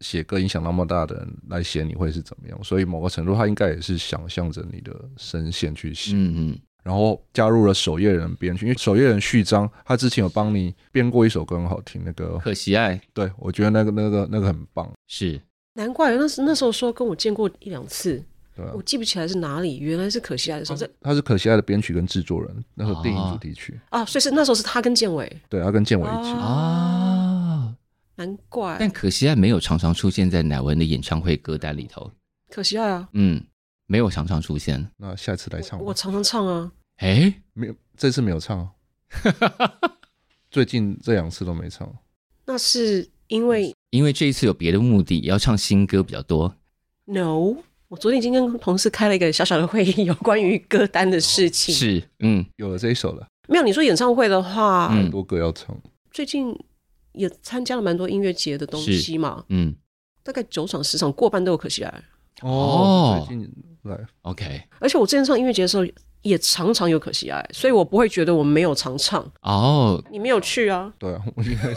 [0.00, 2.58] 写歌影响那么大的人来写你会是怎么样？
[2.64, 15.40] 所以某个程度他应该也是想象着你的声线去写，嗯嗯，然后加入了守夜人编曲，因为守夜人序章他之前有帮你编过一首歌很好听，那个可惜爱，对我觉得那个那个那个很棒，是。
[15.76, 18.22] 难怪那时那时候说跟我见过一两次，
[18.54, 19.78] 对啊，我记不起来是哪里。
[19.78, 23.80] 原来是可惜爱的时候，这他是可惜爱的编曲跟制作人，那个电影主题曲。
[23.90, 26.30] 啊，所以是那时候是他跟建伟，对，他跟建伟一起。
[26.34, 27.74] 啊，
[28.14, 28.76] 难怪。
[28.78, 32.08] 但可惜爱没有常常出现在乃文的演唱会歌单里头。
[32.50, 33.42] 可惜爱啊，嗯，
[33.86, 34.90] 没有常常出现。
[34.96, 36.72] 那下次来唱我，我常常唱啊。
[36.96, 38.68] 哎，没有，这次没有唱，
[40.50, 41.92] 最近这两次都没唱。
[42.46, 43.74] 那是因为。
[43.90, 46.56] 因为这一次有别的目的，要唱新歌比较多。
[47.04, 51.72] No，我昨天已经跟同事开了一个小小的会议，有关于歌单的事情。
[51.72, 53.28] 是，嗯，有了这一首了。
[53.46, 55.76] 没有，你说演唱会的话，很多歌要唱。
[56.10, 56.58] 最近
[57.12, 59.76] 也参加了蛮多音乐节的东西嘛，嗯，
[60.24, 62.02] 大概九场十场，过半都有可惜来。
[62.42, 63.48] 哦，最近
[63.84, 64.62] 来，OK。
[64.80, 65.84] 而且我之前唱音乐节的时候，
[66.22, 69.24] 也常常有可惜爱，所以我不会觉得我没有常唱。
[69.42, 70.92] 哦，你没有去啊？
[70.98, 71.74] 对啊，我应该。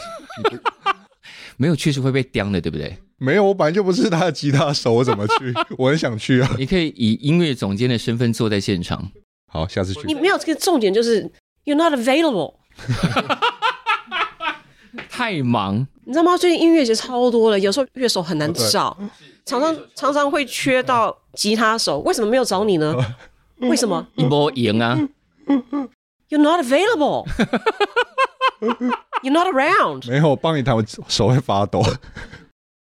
[1.56, 2.96] 没有去是会被刁的，对不对？
[3.18, 5.52] 没有，我本来就不是他的吉他手，我怎么去？
[5.76, 6.54] 我很想去啊！
[6.56, 9.10] 你可以以音乐总监的身份坐在现场。
[9.50, 10.06] 好，下次去。
[10.06, 11.30] 你没有这个重点，就是
[11.64, 12.54] you're not available。
[15.18, 16.36] 太忙，你知道吗？
[16.36, 18.96] 最近音乐节超多了，有时候乐手很难找，
[19.44, 21.98] 常常常常会缺到吉他手。
[22.02, 22.94] 为什么没有找你呢？
[23.56, 24.06] 为什么？
[24.14, 24.96] 你不赢啊
[26.28, 27.26] ？You're not available。
[29.24, 30.08] You're not around。
[30.08, 31.82] 没有，我帮你弹，我手会发抖。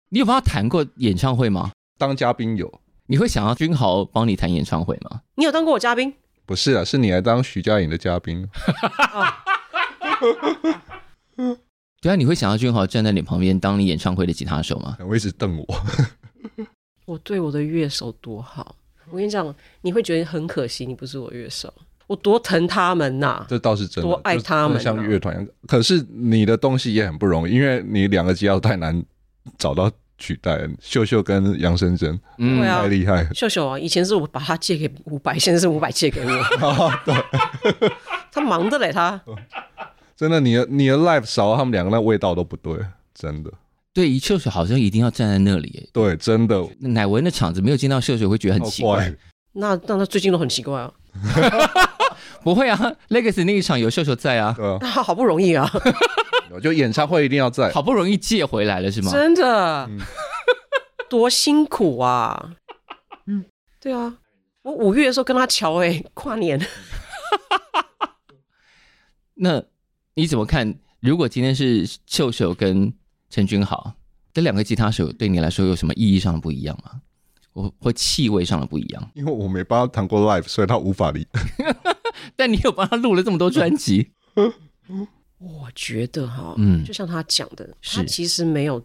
[0.10, 1.72] 你有帮他弹过演唱会吗？
[1.98, 2.82] 当嘉宾有。
[3.08, 5.22] 你会想要君豪帮你弹演唱会吗？
[5.36, 6.14] 你有当过我嘉宾？
[6.46, 8.46] 不是啊，是你来当徐佳莹的嘉宾。
[12.06, 14.96] 对啊，你会想要俊豪站在你旁边当你演唱会的吉他手吗？
[15.10, 15.66] 我一直瞪我。
[17.06, 18.76] 我对我的乐手多好，
[19.10, 21.74] 我跟你讲，你会觉得很可惜，你不是我乐手。
[22.06, 25.48] 我多疼他们呐、啊，这倒是真的，多爱他们、啊，像乐团一样。
[25.66, 29.04] 可是你的东西也很不容易，因为你两个吉他太难
[29.58, 30.70] 找到取代。
[30.80, 33.28] 秀秀跟杨生真，嗯，太厉害。
[33.34, 36.92] 秀秀啊，以前是我把他借给五百，现在是五百借给我。
[37.04, 37.90] 对，
[38.32, 39.20] 他忙的嘞，他。
[40.18, 42.78] 真的，你的你的 life 少了他们两个，那味道都不对，
[43.14, 43.52] 真的。
[43.94, 45.90] 对，一秀秀好像一定要站在那里。
[45.94, 46.66] 对，真的。
[46.80, 49.14] 乃文的场子没有见到秀秀，会觉得很奇怪。
[49.54, 50.92] 那那他最近都很奇怪啊。
[52.44, 52.78] 不会啊
[53.10, 55.70] ，Legacy 那一场有秀秀在啊，那好不容易啊，
[56.62, 59.12] 就演唱会一定要在，好不容易借回来了是吗？
[59.12, 60.00] 真的，嗯、
[61.10, 62.52] 多辛苦啊！
[63.28, 63.46] 嗯，
[63.80, 64.18] 对啊，
[64.62, 66.60] 我五月的时候跟他瞧哎、欸，跨年。
[69.36, 69.64] 那
[70.18, 70.74] 你怎么看？
[71.02, 72.92] 如果今天是秀秀跟
[73.30, 73.94] 陈君豪
[74.34, 77.02] 这两个吉他手，对你来说有什么意义上的不一样吗？
[77.52, 81.28] 我或气味上的不一样，因为我没帮他弹过 live，所以他无法理。
[82.38, 84.12] 但你有帮他录了这么多专辑，
[85.38, 88.82] 我觉得哈，嗯，就像他讲的，他其实没有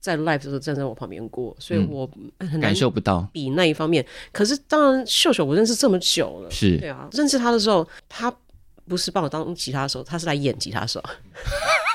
[0.00, 2.06] 在 live 的时候站在我旁边过，所以我
[2.38, 4.04] 很难感受不到比那一方面。
[4.32, 8.34] 可是当然，秀秀我认识这么久了，是对啊，认识他的时候，他
[8.88, 11.02] 不是帮我当吉他手，他是来演吉他手。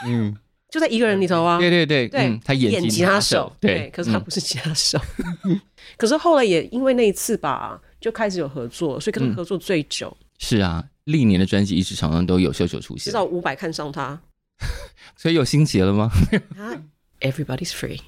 [0.05, 0.37] 嗯。
[0.69, 4.99] 就在一个人里头啊，对对对，对、嗯、他演演吉他手，对，对，可是他不是吉他手，
[5.45, 5.61] 嗯、
[5.95, 10.09] 可是后来也因为那一次吧，就开始有合作，所以跟他合作最久。
[10.19, 14.21] 嗯、是啊，历年的专辑一直常常都有秀秀出现，至少五百看上他，
[15.15, 16.11] 所以有心结了吗？
[16.57, 16.75] 啊
[17.21, 18.01] ，Everybody's free。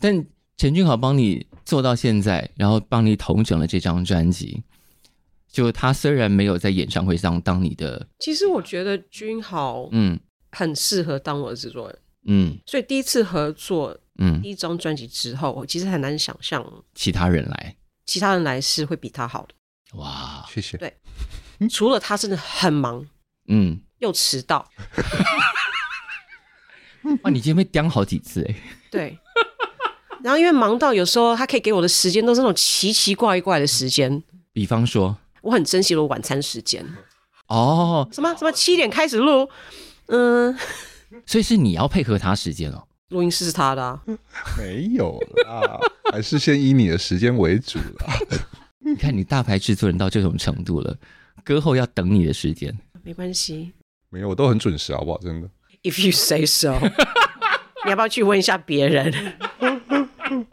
[0.00, 0.26] 但
[0.58, 4.62] 陈君豪帮你做到现在，然后帮你统整了这张专辑。
[5.50, 10.18] 就他虽然没有在演唱会上当你的，其实我觉得君豪嗯
[10.50, 16.62] 很适合当我的制作人嗯，所以第一次合作嗯第一张专辑之后，我其实很难想象
[16.94, 19.54] 其他人来，其他人来是会比他好的。
[19.96, 20.76] 哇，谢谢。
[20.76, 20.92] 对，
[21.70, 23.06] 除了他真的很忙，
[23.46, 24.68] 嗯，又迟到。
[27.22, 28.54] 哇，你今天被刁好几次哎。
[28.90, 29.18] 对，
[30.22, 36.84] 然后因为忙到有时候他可以给我的时间都是那种奇奇怪怪的时间，比方说，我很珍惜我晚餐时间。
[37.46, 39.48] 哦，什么什么七点开始录，
[40.06, 40.56] 嗯，
[41.24, 42.84] 所以是你要配合他时间哦。
[43.10, 43.98] 录音室是他的啊，
[44.58, 45.80] 没有啦，
[46.12, 48.14] 还是先以你的时间为主啦。
[48.84, 50.94] 你看你大牌制作人到这种程度了，
[51.42, 53.72] 歌后要等你的时间，没关系，
[54.10, 55.18] 没有，我都很准时，好不好？
[55.20, 55.48] 真的。
[55.82, 56.74] If you say so，
[57.86, 59.10] 你要不要去问一下别人？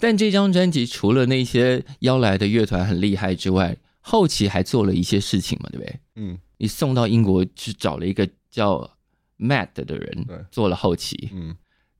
[0.00, 6.00] 但这张专辑除了那些邀来的乐团很厉害之外，后期还做了一些事情嘛，对不对？
[6.16, 8.90] 嗯，你送到英国去找了一个叫
[9.38, 11.30] Matt 的人，对，做了后期。
[11.32, 11.56] 嗯，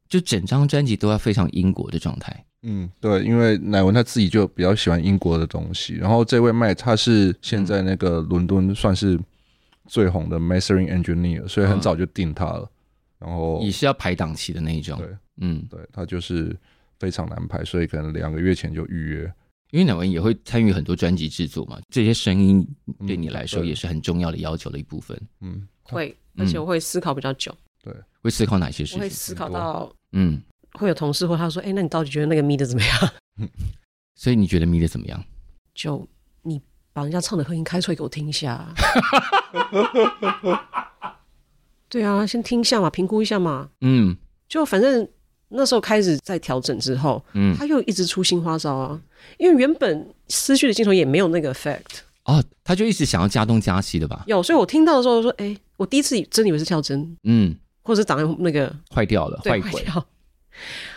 [0.08, 2.44] 就整张专辑都要非常英国的状态。
[2.62, 5.94] 嗯，对，因为乃文他自己就比较喜欢英国的东西。
[5.94, 9.18] 然后这位 Matt 他是现在那个伦敦算是
[9.86, 12.70] 最红的 Mastering Engineer，所以很早就定他了。
[13.24, 14.98] 然后也是要排档期的那一种。
[14.98, 15.08] 对，
[15.40, 16.54] 嗯，对，他就是
[16.98, 19.32] 非常难排，所以可能两个月前就预约。
[19.70, 22.64] 因为乃文也会参与很多专辑制作嘛，这些声音
[23.06, 25.20] 对你来说也是很重要的要求的一部分。
[25.40, 27.52] 嗯，会，而且我会思考比较久。
[27.82, 28.98] 对，会思考哪些事情？
[28.98, 30.40] 我会思考到，嗯，
[30.74, 33.10] 会有同事或他说，哎，那你到底觉得那个 MIDI 怎么样？
[34.14, 35.24] 所以你觉得 MIDI 怎么样？
[35.74, 36.08] 就
[36.42, 36.62] 你
[36.92, 38.72] 把人家唱的和音开出来给我听一下。
[41.94, 43.68] 对啊，先听一下嘛，评估一下嘛。
[43.80, 44.16] 嗯，
[44.48, 45.08] 就反正。
[45.56, 49.00] 那时候开始在调整之后，嗯，他又一直出新花招啊。
[49.38, 54.24] 因为原本失去的镜头也没有那个 effect 哦，他就一直想要加东加西的吧。
[54.26, 59.84] 有，所以我听到的时候说，哎、欸，我第一次真以为是跳针，嗯，或者是档案那个坏掉了，坏鬼。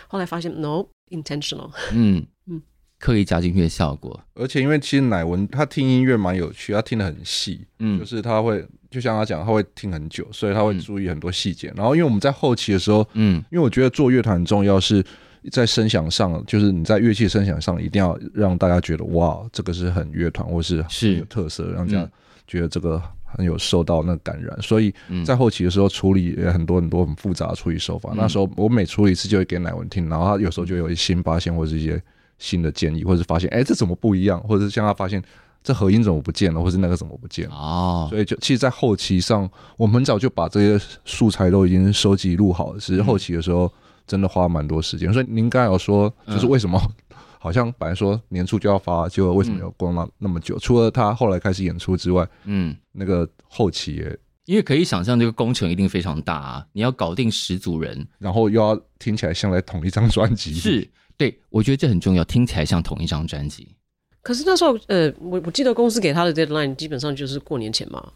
[0.08, 2.60] 后来发现 no intentional，嗯嗯，
[2.98, 4.18] 刻意加进去的效果。
[4.34, 8.66] 而且因为其实乃文他听音乐蛮有趣，他听得很细，嗯，就是他会。
[8.90, 11.68] 就像他讲，他会听很久，所以他会注意很多细节。
[11.68, 15.04] 嗯、然后，因为我们在后期的时候，嗯，因为我觉得做乐团很重要，是
[15.52, 22.10] 在声响上，就是你在乐器声响上一定要让大家觉得哇，这个是很乐团，或是是有特色，让大家
[22.46, 24.58] 觉得这个很有受到那感染。
[24.62, 24.90] 所以
[25.22, 28.12] 在后期的时候处理也很多很多很复杂的处理手法。
[28.14, 32.02] 嗯、那时候我每处理一次就会给乃文听，然后他有时候就有一些新发现，或者是一些
[32.38, 35.22] 新的建议，或者是发现哎，这怎么不一样，或者是像他发现。
[35.60, 37.54] 这合音怎么不见了，或是那个怎么不见了？
[37.54, 42.78] 哦，所以就其实，在后期上，我们很早就把这些素材都已经收集录好了。
[42.78, 43.70] 只是后期的时候，
[44.06, 45.12] 真的花蛮多时间。
[45.12, 46.80] 所以您刚才有说，就是为什么
[47.40, 50.56] 好像本来说年初就要发，结果为什么要光了那么久？
[50.60, 56.66] 除了他后来开始演出之外，嗯，那个后期也，因为可以想象这个工程一定非常大啊！
[56.72, 60.88] 你要搞定十组人，然后又要听起来像在同一张专辑，是
[61.18, 63.74] 对，我觉得这很重要，听起来像同一张专辑。
[64.22, 68.12] 可是那时候，呃，我我记得公司给他的 deadline 基本上就是过年前嘛。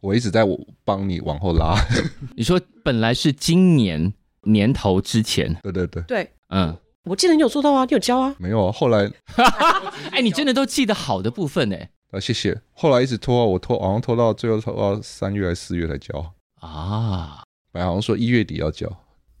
[0.00, 1.74] 我一直在我帮你往后拉。
[2.36, 4.12] 你说本来是今年
[4.42, 8.34] 年头之前，对对对，对，嗯，我记得你有做到啊，你有交啊？
[8.38, 9.10] 没有啊，后来，
[10.10, 11.76] 哎，你真的都记得好的部分呢？
[12.10, 12.60] 啊，谢谢。
[12.72, 17.42] 后来一直拖，我拖，好像拖到最后拖到三月还是四月才交啊。
[17.70, 18.86] 本来好像说一月底要交。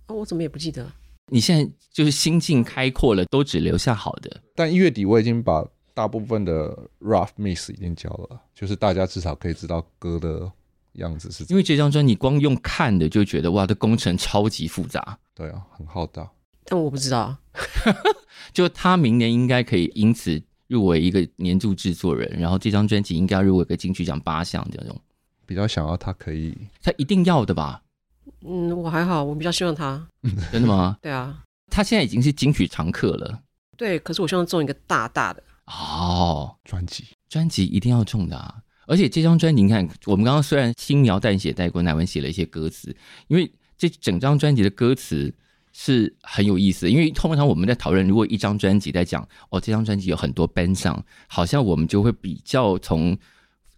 [0.06, 0.90] 哦，我怎么也不记得。
[1.28, 4.40] 你现在就是心境开阔了，都只留下好的。
[4.54, 5.66] 但一月底我已经把。
[5.94, 10.50] 大部分的 rough mix 已经交了，就是大家至少可以知道歌的
[10.92, 11.44] 样子是。
[11.50, 15.18] 因为这张专辑光用看的就觉得哇，这工程超级复杂。
[15.34, 16.26] 对啊，很浩大。
[16.64, 17.36] 但我不知道，
[18.54, 24.98] 就他明年应该可以因此入围一个年度制作人，然后这张专辑应该要入围个金曲奖八项这种。
[25.44, 27.82] 比较想要他可以，他一定要的吧？
[28.44, 30.06] 嗯，我还好，我比较希望他。
[30.52, 30.96] 真的吗？
[31.00, 33.40] 对啊，他现在已经是金曲常客了。
[33.76, 35.42] 对，可是我希望中一个大大的。
[35.66, 38.56] 哦，专辑专辑一定要中的啊！
[38.86, 42.94] 而且这张专辑，你看，我们刚刚虽然轻描淡写带过，乃文写了一些歌词，
[43.28, 45.32] 因为这整张专辑的歌词
[45.72, 46.90] 是很有意思。
[46.90, 53.16] 因为通常我们在讨论，如果一张专辑在讲哦，这张专辑有很多 band song，好像我们就会比较从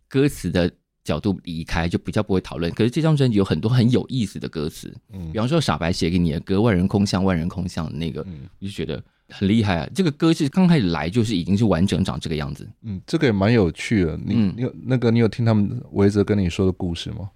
[0.09, 0.71] 歌词的
[1.05, 2.73] 角度离开，就比较不会讨论。
[2.73, 9.01] 可是这张专辑有很多很有意思的歌词，嗯，比方说傻白写给你的歌《万人空巷》，万人空巷的那个，嗯，就觉得。
[9.31, 9.89] 很厉害啊！
[9.95, 12.69] 这个歌是刚开始来就是已经是完整长这个样子。
[12.83, 14.19] 嗯，这个也蛮有趣的。
[14.23, 17.31] 你、嗯、你有那个你有听他们维泽跟你说的故事吗？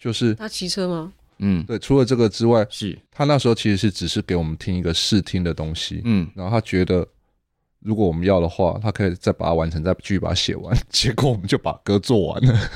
[0.00, 1.12] 就是他骑车吗？
[1.38, 1.78] 嗯，对。
[1.78, 6.02] 除了这个之外，是他那时候其实是只是给我们听一个试听的东西。
[6.04, 7.06] 嗯，然后他觉得
[7.78, 10.76] 如果我们要的话，他可以再把它完成，再继续把它写完。
[10.90, 12.70] 结果我们就把歌做完了。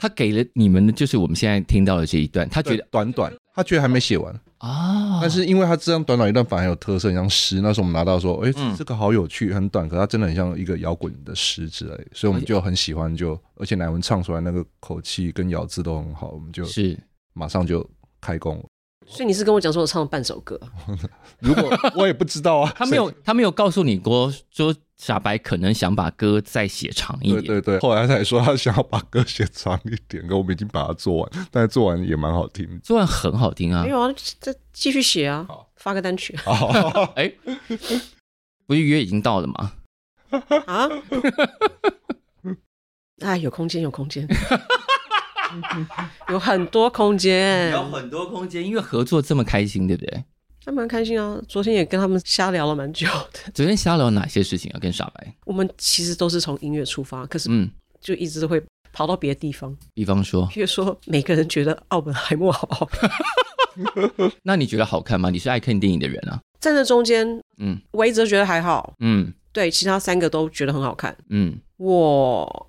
[0.00, 4.34] 他给了你们的就是我们现在听到的这一段，他觉得短短，他觉得还没写完。
[4.58, 5.20] 啊！
[5.22, 7.62] 但是因为他这样短短一段反而很有特色，很像诗。
[7.62, 13.34] 那时候我们拿到说，哎、欸，这个好有趣，很短，可它真的很像一个摇滚的诗之类，所以我们就很喜欢就。
[13.34, 16.98] 就而且乃文唱出来那个口气跟咬字都很好，我们就是
[17.34, 17.86] 马上就
[18.20, 18.62] 开工。
[19.10, 20.58] 所以你是跟我讲说我唱了半首歌？
[21.40, 27.42] 如果我也不知道啊， 他没有他没有告诉你过说傻白可能想把歌再写长一点。
[27.42, 33.82] 对对对，后来他也说他想要把歌写长一点，可我们已经把它做完，但是做完也蛮好听，做完很好听啊。
[33.82, 35.46] 没有啊，再继续写啊，
[35.76, 36.38] 发个单曲。
[37.16, 37.32] 哎，
[38.66, 39.72] 不是约已经到了吗？
[40.66, 40.88] 啊？
[43.22, 44.26] 啊，有空间，有空间。
[46.30, 50.24] 有很多空间，有很多空间，因为合作这么开心，对不对？
[50.64, 51.40] 还蛮开心啊！
[51.48, 53.50] 昨天也跟他们瞎聊了蛮久的。
[53.54, 54.78] 昨天瞎聊哪些事情啊？
[54.78, 59.74] 跟傻白，我们其实都是从音乐出发，可是嗯，就一直都会跑到别的地方。
[59.94, 63.10] 比方说，比如说，每个人觉得奥本海默好不好看？
[64.44, 65.30] 那你觉得好看吗？
[65.30, 66.38] 你是爱看电影的人啊。
[66.60, 67.26] 站在中间，
[67.56, 72.66] 嗯，我一直觉得还好，嗯，对，其他三个都觉得很好看，嗯，我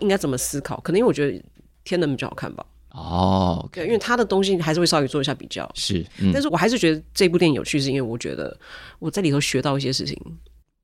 [0.00, 0.80] 应该怎么思考？
[0.80, 1.40] 可能因为我觉得。
[1.84, 2.64] 天能比较好看吧？
[2.90, 5.70] 哦，对，因为他的东西还是会稍微做一下比较。
[5.74, 8.54] 是，嗯、但是我还是觉得这部电影有趣，是因为我觉得
[8.98, 10.16] 我在里头学到一些事情。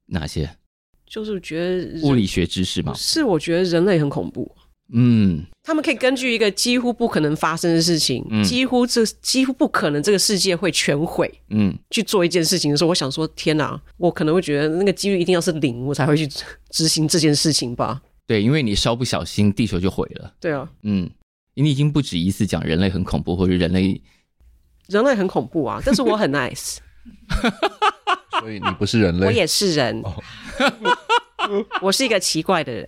[0.07, 0.49] 哪些？
[1.07, 2.95] 就是觉得物理学知识吗？
[2.95, 4.51] 是，我觉得人类很恐怖。
[4.91, 16.27] 嗯，他们可以根据一个几乎不可能发生的事情，嗯、几乎这几乎不可能这个世界会全毁，嗯，去做一件事情的时候，我想说，天哪，我可能会觉得那个几率一定要是零，我才会去
[16.71, 18.01] 执行这件事情吧。
[18.29, 20.35] 对，因为你稍不小心，地球就毁了。
[20.39, 21.11] 对啊，嗯，
[21.55, 24.01] 你已经不止一次讲人类很恐怖，或者人类
[24.87, 26.77] 人类很恐怖啊，但是我很 nice，
[28.39, 30.03] 所以你不是人类，我也是人，
[31.81, 32.87] 我是一个奇怪的人。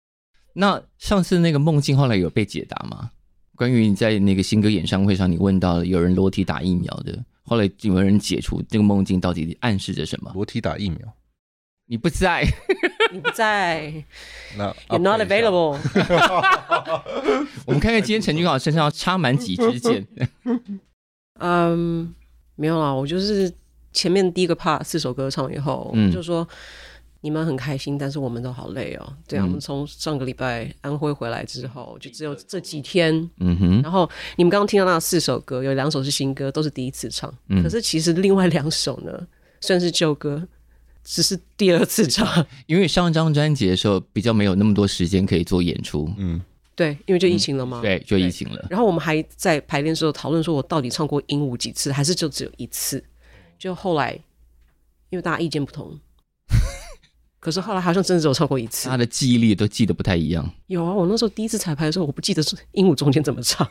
[0.56, 3.10] 那上次那个梦境后来有被解答吗？
[3.54, 10.32] 关于你在那个新歌演唱会上，你问到了有人裸体打疫苗的，后来有没有人解除这个梦境到底暗示着什么？
[10.32, 10.98] 裸体打疫苗。
[11.86, 12.44] 你不在，
[13.12, 13.92] 你不在
[14.88, 15.78] You're not available。
[17.66, 20.06] 我们看看今天陈俊豪身上插满几支箭。
[21.40, 22.14] 嗯，
[22.56, 23.52] 没有啦，我就是
[23.92, 26.46] 前面第一个 part 四首歌唱以后，嗯、就说
[27.20, 29.12] 你们很开心，但是我们都好累哦。
[29.26, 33.14] 对啊，嗯、我们从上个礼拜安徽回来之后，就只有这几天。
[33.38, 33.82] 嗯哼。
[33.82, 37.32] 然后你们刚刚听到那四首歌，有两首是新歌，都是第一次唱。
[37.48, 39.12] 嗯、可是其实另外两首呢，
[39.60, 40.46] 算是旧歌。
[41.10, 46.06] 只是第二次唱，因为上张专辑的时候比较没有那么多时间可以做演出。
[46.18, 46.38] 嗯，
[46.76, 47.80] 对，因为就疫情了嘛。
[47.80, 48.66] 嗯、对，就疫情了。
[48.68, 53.02] 然后我们还在排练的时候讨论说，我到底唱过鹦鹉几次，还是就只有一次？
[53.58, 54.12] 就后来
[55.08, 55.98] 因为大家意见不同，
[57.40, 58.90] 可是后来好像真的只有唱过一次。
[58.90, 60.46] 他的记忆力都记得不太一样。
[60.66, 63.66] 有啊，我那时候第一次彩排的时候，我不记得是鹦鹉中间怎么唱。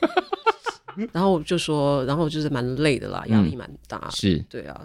[1.14, 4.12] 然后就说，然后就是蛮累的啦，压力蛮大、嗯。
[4.12, 4.82] 是，对啊，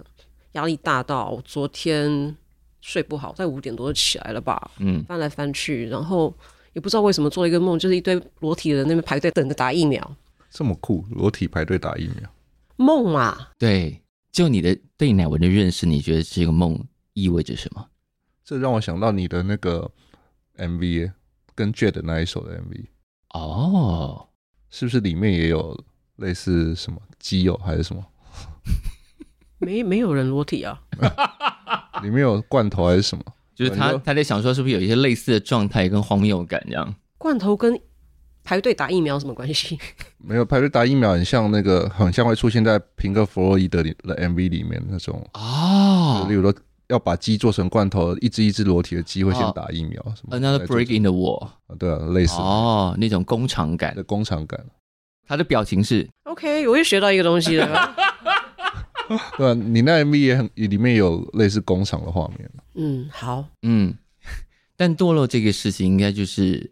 [0.52, 2.36] 压力大到昨天。
[2.82, 4.70] 睡不好，在五点多就起来了吧？
[4.78, 6.36] 嗯，翻来翻去，然后
[6.74, 10.16] 也不知道为什么做了一个梦，就是一堆裸体的人那边排队等着打疫苗，
[10.50, 12.28] 这么酷，裸体排队打疫苗，
[12.76, 13.52] 梦啊！
[13.56, 16.78] 对，就你的对乃文的认识，你觉得这个梦
[17.14, 17.86] 意味着什么？
[18.44, 19.90] 这让我想到你的那个
[20.58, 21.12] MV
[21.54, 22.84] 跟的那一首的 MV
[23.30, 24.26] 哦，
[24.68, 25.78] 是不是里面也有
[26.16, 28.04] 类似什么基友还是什么？
[29.58, 30.82] 没没有人裸体啊。
[32.02, 33.24] 里面有罐头还是什么？
[33.54, 36.94] 就是他他在想说，是不是有一些类似的状态跟荒谬感这样？
[37.18, 37.78] 罐头跟
[38.42, 39.78] 排队打疫苗什么关系？
[40.18, 46.26] 没有，排队打疫苗很像那个，很像会出现在平克·弗洛伊德里的 MV 里面那种哦。
[46.28, 46.52] 例如说，
[46.88, 51.48] 要把鸡做成罐头，一只一只裸体的鸡会先打疫苗什么？Another break in the wall。
[51.78, 54.58] 对啊，类似哦，那种工厂感的工厂感。
[55.28, 57.94] 他的表情是 OK，我又学到一个东西了。
[59.36, 62.50] 对啊，你那 MV 也很，里面有类似工厂的画面。
[62.74, 63.94] 嗯，好，嗯，
[64.76, 66.70] 但堕落这个事情，应该就是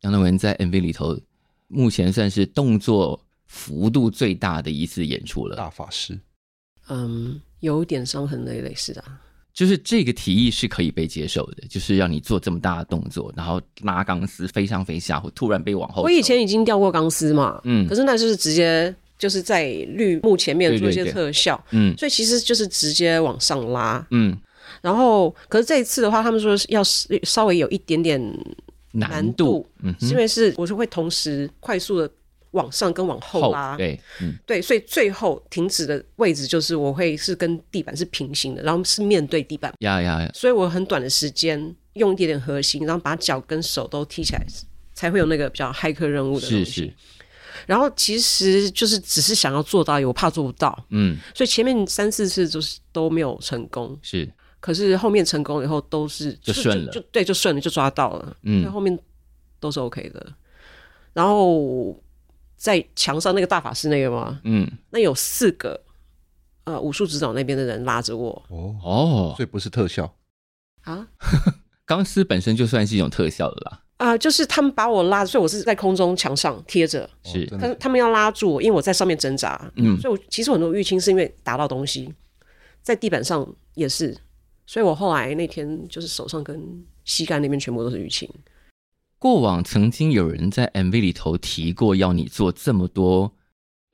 [0.00, 1.18] 杨乃文在 MV 里头
[1.68, 5.56] 目前算是动作幅度最大的一次演出了。
[5.56, 6.18] 大法师，
[6.88, 9.04] 嗯，有一点伤痕累累是的，
[9.52, 16.02] 就是这个提议是可以被接受的，就是让你做这么大的动作，然后拉钢丝飞上飞下，或突然被往后。
[16.02, 18.94] 我以前已经吊过钢丝嘛，嗯，可是那就是直接。
[19.18, 21.78] 就是在绿幕前面做一些特效，对。
[21.78, 24.36] 对对，嗯，所以其实就是直接往上拉，嗯，
[24.82, 26.82] 然后可是这一次的话，他们说要
[27.22, 28.20] 稍微有一点点
[28.92, 32.10] 难度，嗯，因为是我是会同时快速的
[32.50, 44.44] 往上跟往后拉，后对，嗯，对，所以最后停止的位置就是我会是跟地板是平行的，然后是面对地板，呀呀呀，所以我很短的时间用一点点核心，然后把脚跟手都踢起来，
[44.92, 46.64] 才会有那个比较骇客任务的东西。
[46.64, 46.94] 是是。
[47.66, 58.98] 然后其实就是只是想要做到，我怕做不到，嗯，所以前面三四次就是都没有成功，是，可是后面成功以后都是就顺了，就，就，就对，就顺了，就抓到了，嗯，后面
[59.60, 60.32] 都是 OK 的。
[61.12, 62.02] 然后
[62.56, 64.40] 在墙上那个大法师那个吗？
[64.44, 65.80] 嗯，那有四个
[66.64, 68.30] 呃武术指导那边的人拉着我。
[68.48, 70.16] 哦哦，所以不是特效
[70.82, 71.06] 啊？
[71.86, 73.83] 钢丝本身就算是一种特效的啦。
[73.96, 82.12] 啊、呃，就是他们把我拉，所以我是在空中墙上贴着，是，但是他们要拉住我，因为我在上面挣扎，嗯，所以我其实很多淤青是因为打到东西，
[82.82, 84.16] 在地板上也是，
[84.66, 88.28] 所以我后来那天就是手上跟膝盖那边全部都是淤青。
[89.18, 93.32] 过往曾经有人在 MV 里头提过要你做这么多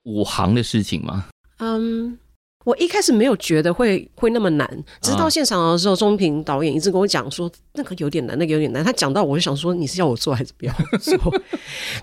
[0.05, 1.29] 武行的事情吗？
[1.59, 2.19] 嗯。
[2.65, 8.85] 我一开始没有觉得会会那么难，直到现场的时候，钟平导演一直跟我讲说那个有点难，那个有点难。
[8.85, 11.19] 他讲到我就想说，你是要我做还是不要做？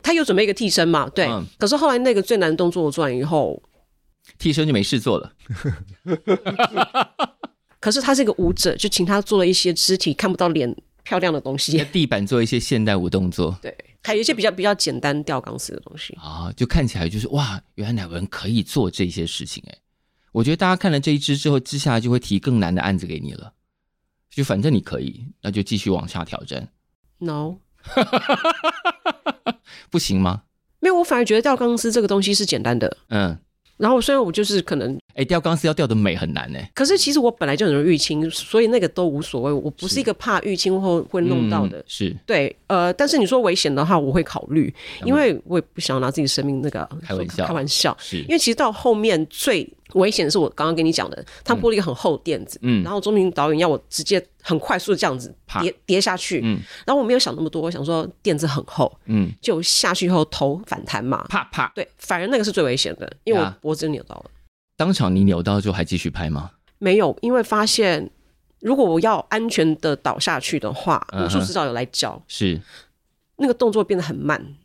[0.01, 1.07] 他有准备一个替身嘛？
[1.09, 1.27] 对。
[1.27, 3.61] 嗯、可是后来那个最难的动作我做完以后，
[4.39, 5.31] 替身就没事做了。
[7.79, 13.55] 可是他是一个舞者，就请他做了一些肢体看不到脸漂亮的东西，在地板做一些现代舞动作。
[13.61, 19.79] 对，还有一些比较比较简单吊钢丝的东西啊，就看起来就是哇，原来乃文可以做这些事情哎、欸。
[20.37, 23.51] 我觉得大家看了这一支之后，接下来就会提更难的案子给你了。
[24.29, 26.67] 就反正你可以，那就继续往下挑战。
[27.17, 27.55] No，
[29.89, 30.43] 不行吗？
[30.79, 32.95] 没有，我反而觉得吊钢丝这个东西是简单的。
[33.09, 33.35] 嗯。
[33.77, 36.59] 然后虽然我就是可能，哎，吊钢丝要吊得美很难呢。
[36.73, 39.51] 可是其实我本来就很容易淤青，所以那个都无所谓。
[39.51, 41.83] 我不是一个怕淤青后会弄到的。
[41.87, 42.15] 是。
[42.25, 44.73] 对，呃，但是你说危险的话，我会考虑，
[45.03, 47.45] 因为我也不想拿自己生命那个开玩笑。
[47.45, 47.95] 开玩笑。
[47.99, 48.17] 是。
[48.21, 49.63] 因为其实到后面最
[49.93, 64.25] 危险的是我刚刚跟你讲的，他铺了一个很厚的垫子，嗯，然后钟明导演要我直接很快速的这样子跌跌下去，嗯，然后我没有想那么多，我想说垫子很厚，嗯，就下去以后头反弹嘛，啪啪，对，反而那个是最危险的，因为我脖子扭到了。
[64.75, 66.51] 当场你扭到之后还继续拍吗？
[66.77, 68.09] 没有，因为发现
[68.59, 72.61] 如果我要安全的倒下去的话，武术指导有来教，是。
[73.37, 74.55] 那个动作变得很慢。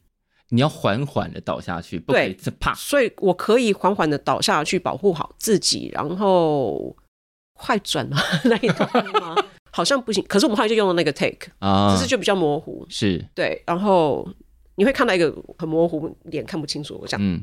[0.53, 2.75] 你要缓缓的倒下去，不可以啪。
[2.75, 6.95] 所以我可以缓缓的倒下去，保护好自己，然后
[7.55, 8.19] 快转吗？
[8.45, 9.35] 那一段吗？
[9.73, 10.23] 好像不行。
[10.29, 12.85] 可是我们后来就用了那个 take 啊，只是就比较模糊。
[12.91, 14.29] 是对，然后
[14.77, 16.99] 你会看到一个很模糊，脸看不清楚。
[17.01, 17.43] 我想，嗯，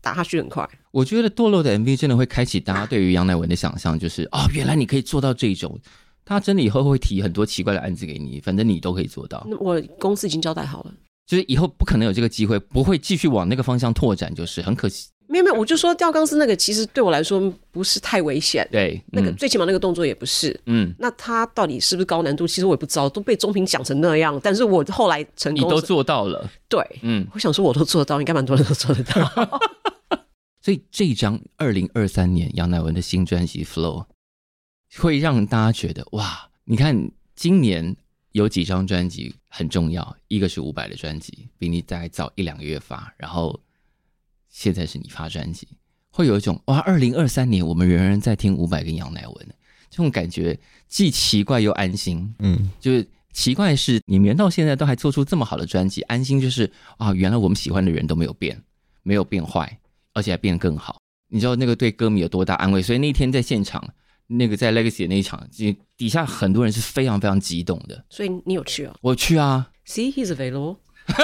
[0.00, 0.66] 打下去很快。
[0.92, 5.78] 我觉得堕落的 MV 真的会开启大家对于杨乃文的想象，就是哦，原来你可以做到这种。
[6.24, 9.46] 他真的以后会提很多奇怪的案子给你，反正你都可以做到。
[9.48, 10.92] 那我公司已经交代好了。
[11.26, 15.08] 就是以后不可能有这个机会，不会继续往那个方向拓展，就是很可惜。
[15.28, 18.66] 没有没有，我就说吊钢丝那个，其实对我来说不是太危险。
[18.70, 20.58] 对，那个最起码那个动作也不是。
[20.66, 22.46] 嗯，那他到底是不是高难度？
[22.46, 24.40] 其实我也不知道，都被中平讲成那样。
[24.40, 26.48] 但是我后来成功，你都做到了。
[26.68, 29.60] 对，嗯，我想说我都做得到，应该蛮多人都做得到。
[30.62, 34.04] 所以这一张二零二三年杨乃文的新专辑《Flow》
[35.02, 37.96] 会让大家觉得哇，你看今年。
[38.36, 43.58] 有几张专辑很重要，一个是伍佰的专辑，比你再早一两个月发，然后
[44.50, 45.66] 现在是你发专辑，
[46.10, 49.46] 会有一种哇，二零二三年我们仍然在听伍佰跟杨乃文，
[49.88, 52.30] 这种感觉既奇怪又安心。
[52.40, 58.62] 嗯，就是奇怪的是你们到现在都还做出这么好的专辑，安心就是啊，原来我们喜欢的人都没有变，
[59.02, 59.78] 没有变坏，
[60.12, 60.98] 而且还变得更好。
[61.28, 62.82] 你知道那个对歌迷有多大安慰？
[62.82, 63.82] 所以那天在现场。
[64.28, 65.48] 那个在 Legacy 的那一场，
[65.96, 68.04] 底下很多人是非常非常激动的。
[68.10, 68.96] 所以你有去哦？
[69.00, 69.70] 我去啊。
[69.86, 70.78] See, he's available。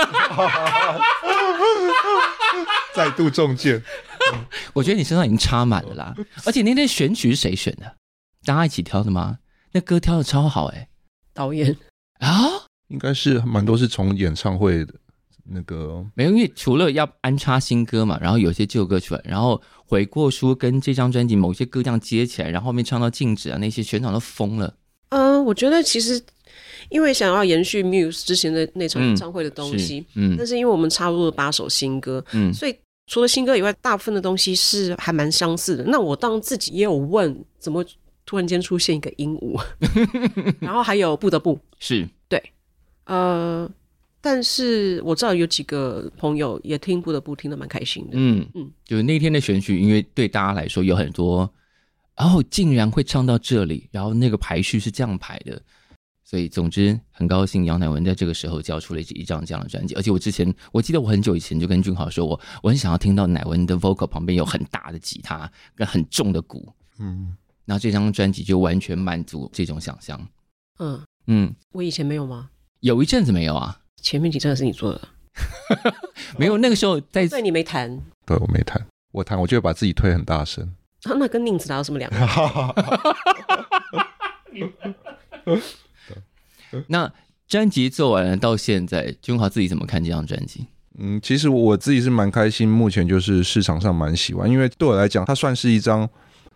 [2.95, 3.83] 再度中箭。
[4.75, 6.15] 我觉得你身上已经插满了啦。
[6.45, 7.97] 而且那天选曲是谁选的？
[8.45, 9.39] 大家一起挑的吗？
[9.73, 10.89] 那歌挑的超好哎、欸。
[11.35, 11.77] 导演
[12.21, 14.95] 啊，应该是蛮多是从演唱会的。
[15.45, 24.73] 那个没有，因为除了要安插新歌嘛，然后有些旧歌出来，然后悔过书跟这张专辑某些歌这样接起来，然后后面唱到静止啊，那些全场都疯了。
[25.09, 26.21] 嗯、呃，我觉得其实
[26.89, 32.75] 因为想要延续 Muse 之前的那场演唱会的东西，嗯，但是因为我们插入了八首新歌，嗯，所以
[33.09, 35.85] 除了新歌以外，大部分的东西是还蛮相似的。
[35.85, 37.85] 那我当自己也有问，怎么
[38.25, 39.61] 突然间出现一个鹦鹉，
[40.61, 42.41] 然后还有不得不是对，
[43.07, 43.69] 呃。
[44.25, 51.53] 但是我知道有几个朋友也听不得不听得蛮开心的，嗯嗯，就是那天的选曲，因为对大家来说有很多，
[52.17, 55.61] 然后竟然会唱到这里，然后那个排序是这样排的，
[56.23, 70.29] 所以总之很高兴杨乃文在这个时候交出了一张这样的专辑，而且我之前我记得我很久以前就跟俊豪说，我我很想要听到乃文的 vocal 旁边有很大的吉他跟很重的鼓，嗯，然后这张专辑就完全满足这种想象，
[70.79, 71.01] 嗯。
[71.27, 72.51] 嗯，我以前没有吗？
[72.81, 73.79] 有一阵子没有啊。
[74.03, 75.01] 前面几张是你做的，
[76.37, 80.75] 没有那个时候在，对，你没弹，对，我没弹，我弹，我就会把自己推很大声。
[81.05, 82.75] 啊，那跟宁子哪有什么两样？
[86.89, 87.13] 那
[87.49, 90.67] 专辑做完了到现在，君华自己怎么看这张专辑？
[90.99, 96.09] 嗯，其实我自己是蛮开心，目前就是市场上蛮喜欢，因为对我来讲，它算是一张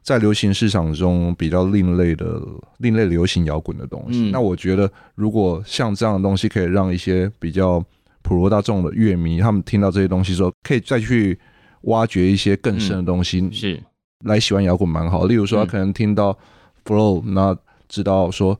[0.07, 2.41] 在流行市场中比较另类的、
[2.79, 4.29] 另类流行摇滚的东西。
[4.29, 7.85] 嗯、那我觉得，如果像这样的东西，可以让一些比较
[8.23, 11.37] 普罗大众的乐迷，他们听到这些东西之后，可以再去
[11.83, 13.83] 挖掘一些更深的东西，嗯、是
[14.21, 15.27] 来喜欢摇滚蛮好。
[15.27, 16.39] 例如说，他可能听到
[16.85, 18.57] Flow，那知道说。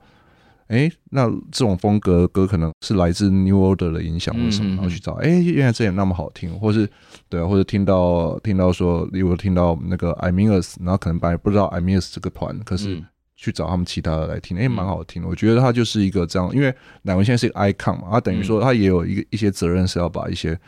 [0.67, 6.89] 哎，那这种风格的歌可能是来自 New Order 的影响或什么，然后去找，哎，原来这也那么好听，或是
[7.29, 13.01] 对啊，或者听到听到说，例如听到那个 Imeans，然后可能本来不知道 Imeans 这个团，可是
[13.35, 15.27] 去找他们其他的来听，哎，蛮好听的。
[15.27, 20.59] 我觉得他就是一个这样，因为乃文现在是一个 icon 嘛，他等于说他也有一个一些责任是要把一些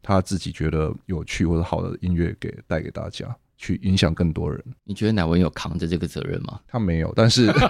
[0.00, 3.26] 他自己觉得有趣或者好的音乐给带给大家，
[3.58, 4.62] 去影响更多人。
[4.84, 6.58] 你觉得乃文有扛着这个责任吗？
[6.66, 7.52] 他没有，但是。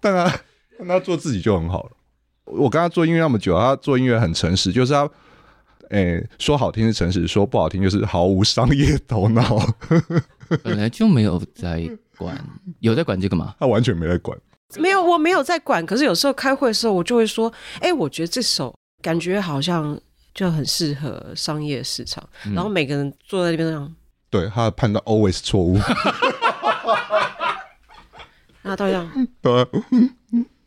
[0.00, 0.40] 但他
[0.78, 1.90] 但他做自己就很好了。
[2.44, 5.08] 我跟他做音乐那么久，他做音乐很诚实，就是他，
[5.90, 9.58] 哎、说好听是诚实，说不好听就是毫无商业头脑。
[10.62, 12.36] 本来就没有在管，
[12.80, 13.54] 有在管这个吗？
[13.60, 14.36] 他完全没在管，
[14.78, 15.86] 没有，我没有在管。
[15.86, 19.98] 可是有时候开会的时候，我就会说，哎、我觉得这首感觉好像
[20.34, 22.28] 就很适合商业市场。
[22.54, 23.94] 然后每个人坐在那边这样。
[24.32, 25.78] 对，他的判断 always 错误。
[28.64, 29.28] 那这样。
[29.42, 29.68] 对。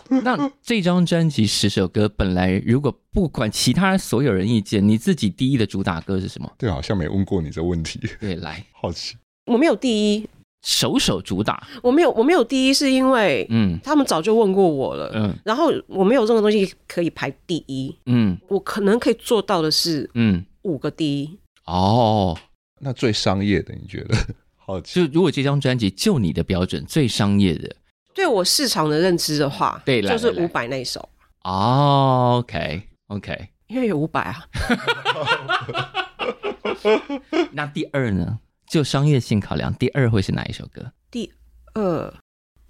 [0.08, 6.48] 那这张专辑十首歌，本来如果不管其他所有人意见，你自己第一的主打歌是什么？
[6.60, 8.00] 对，好像没问过你这问题。
[8.20, 9.18] 对，来，好奇。
[9.48, 10.30] 我没有第一，
[10.62, 11.66] 首首主打。
[11.82, 21.40] 我没有，我没有第一，是因为嗯，他们早就问过我了，嗯，然后我没有任何东西可以排第一，嗯，我可能可以做到的是，嗯，五个第一。
[21.66, 22.38] 哦。
[22.80, 24.18] 那最商业的，你觉得？
[24.58, 27.76] 好奇，就如果这张专辑就你的标准最商业的，
[28.14, 31.08] 对我市场的认知的话，对，就是五百那一首。
[31.44, 34.48] 哦，OK，OK，因为有五百啊。
[37.54, 38.40] 那第二呢？
[38.68, 40.92] 就商业性考量，第二会是哪一首歌？
[41.12, 41.32] 第
[41.76, 42.12] 二，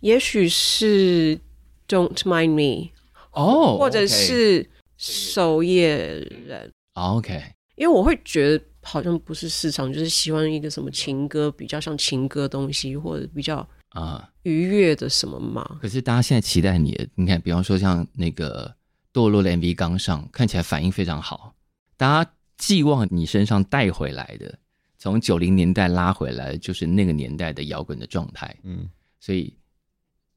[0.02, 1.40] 也许是
[1.88, 2.92] Don't Mind Me，
[3.32, 6.70] 哦，或者是守夜人。
[6.94, 7.42] OK，
[7.76, 8.64] 因为我会觉得。
[8.88, 15.80] 好像不是市场，就是喜欢一个什么情歌，比较像情歌东西，或者比较啊愉悦的什么嘛、嗯。
[15.82, 18.72] 可是大家现在期待你，你看，比方说像那个
[19.12, 21.56] 堕落的 MV 刚上，看起来反应非常好，
[21.98, 24.58] 大家寄望你身上带回来的，
[25.00, 28.56] 从九零年代拉回来，就是那个年代的摇滚的状态。
[28.64, 28.88] 嗯，
[29.20, 29.52] 所以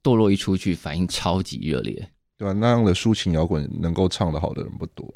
[0.02, 2.52] 堕落一出去，反应超级热烈，对啊？
[2.52, 5.06] 那样的抒情摇滚能够唱得好的人不多。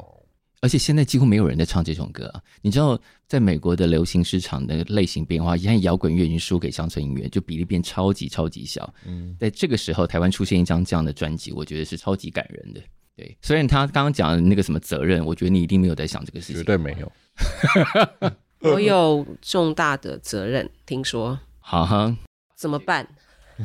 [0.63, 2.41] 而且现在几乎没有人在唱这种歌啊！
[2.61, 2.97] 你知道，
[3.27, 8.93] 在美国的流行市场的类型变化，现在摇滚乐已经输给乡村音乐，就比例变超级超级小。
[9.05, 12.79] 嗯，在这个时候，台湾出现一张这样的专辑，我觉得是超级感人的。
[13.17, 16.55] 对，虽然他刚刚讲的那个什么责任，我觉得你一定没有在想这个事情。
[16.55, 17.11] 绝对没有。
[18.59, 21.37] 我有重大的责任，听说。
[21.59, 22.15] 好哈。
[22.55, 23.05] 怎么办？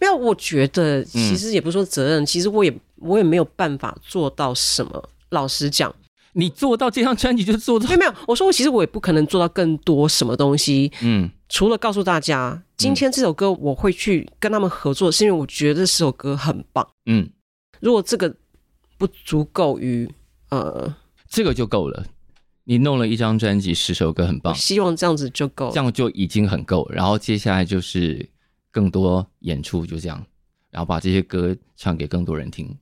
[0.00, 5.10] 没有，我觉得其实也不是说责任，嗯、其实我也我也没有办法做到什么。
[5.30, 5.94] 老实讲，
[6.32, 7.86] 你做到这张专辑就做到。
[7.88, 10.92] 没有没有，我说我其实我也不可能做到更多什么东西。
[11.02, 16.86] 嗯，除了告诉大家，今天这首歌我会去跟他们合作，是因为我觉得这首歌很棒。
[17.06, 17.28] 嗯，
[17.80, 18.34] 如果这个
[18.96, 20.08] 不足够于
[20.50, 20.94] 呃，
[21.28, 22.04] 这个就够了。
[22.66, 26.88] 你弄了一张专辑，十首歌很棒，希望这样子就够，这样就已经很够。
[26.90, 28.26] 然后接下来就是
[28.70, 30.24] 更多演出，就这样，
[30.70, 32.74] 然后把这些歌唱给更多人听。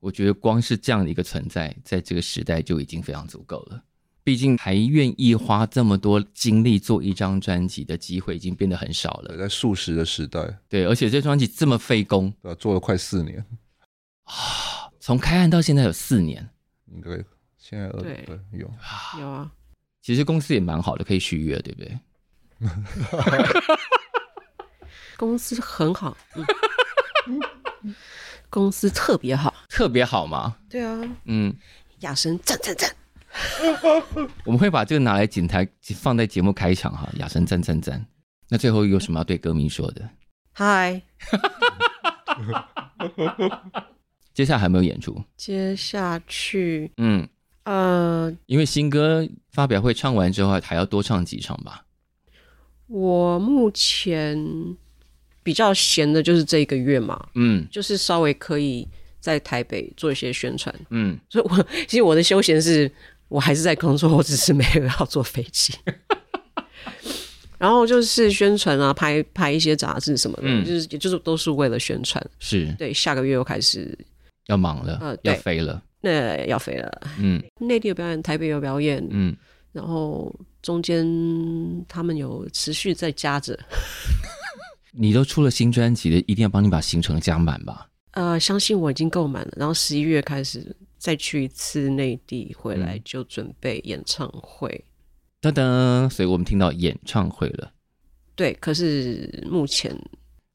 [0.00, 3.82] 我觉得光是这样的一个存在，在这个时代就已经非常足够了。
[4.22, 9.36] 毕竟还愿意花这么多精力做一张专辑的机会，已经变得很少了。
[9.36, 13.44] 在数十的时代，对，而且这专辑这么费工，做了快四年
[14.24, 16.48] 啊，从开案到现在有四年，
[17.02, 17.24] 对。
[17.58, 18.70] 现在对对有
[19.18, 19.50] 有啊，
[20.00, 21.98] 其实公司也蛮好的，可以续约，对不对？
[25.16, 26.16] 公司很好，
[27.26, 27.40] 嗯、
[28.48, 30.56] 公司特别好，特别好吗？
[30.68, 31.54] 对啊，嗯，
[32.00, 32.90] 亚生赞赞赞，
[34.44, 38.04] 我们会把这个拿来剪台放在节目开场哈，亚生赞赞赞。
[38.48, 40.08] 那最后有什么要对歌迷说的？
[40.52, 41.02] 嗨。
[44.32, 45.22] 接下来还没有演出？
[45.36, 47.26] 接下去，嗯。
[47.64, 51.84] 呃，因为新歌发表会唱完之后，还要多唱几场吧。
[52.86, 54.38] 我目前
[55.46, 58.84] 比较闲的就是这一个月嘛，嗯，就是稍微可以
[59.20, 62.90] 在台北做一些宣传，嗯，所以我其实我的休闲是
[63.28, 65.72] 我还是在工作，我只是没有要坐飞机。
[67.58, 72.20] 然后就是宣传啊，拍拍一些杂志什么的，嗯、就是也就是都是为了宣传。
[72.40, 73.96] 是对，下个月又开始
[74.48, 77.02] 要忙了，呃，要飞了，那要飞了。
[77.20, 79.36] 嗯，内地有表演，台北有表演，嗯，
[79.70, 81.06] 然后中间
[81.86, 83.56] 他们有持续在加着。
[84.98, 87.88] 你都出了新专辑了，一定要帮你把行程加满吧？
[88.12, 89.52] 呃，相信我已经够满了。
[89.56, 94.84] 然后十一月开始再去一次内地，回来就准备演唱会。
[95.42, 97.70] 噔噔，所以我们听到演唱会了。
[98.34, 99.94] 对，可是目前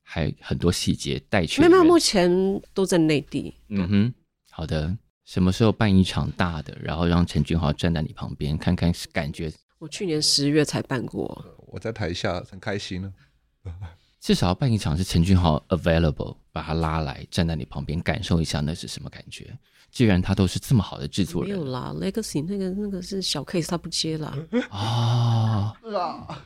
[0.03, 1.61] 还有很多细节待确。
[1.61, 2.29] 没有，没有，目前
[2.73, 3.53] 都在内地。
[3.69, 4.13] 嗯哼，
[4.49, 4.97] 好的。
[5.23, 9.49] 什么时候办一场大的，然后让陈俊豪站在你旁边，看看感觉？
[9.77, 13.13] 我去年十月才办过，我在台下很开心呢。
[14.21, 19.51] 至少要办一场是陈俊豪 available，把他拉来站在你旁边，感受一下那是什么感觉。
[19.89, 24.37] 既然他都是这么好的制作人，没有啦，Legacy 那个那个是小 case，他不接啦
[24.69, 25.73] 啊。
[25.83, 26.45] 是啊，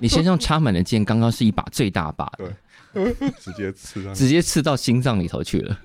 [0.00, 2.52] 你身上插满了剑，刚刚是一把最大把的，
[2.92, 5.80] 对，直接刺到，直接刺到心脏里头去了。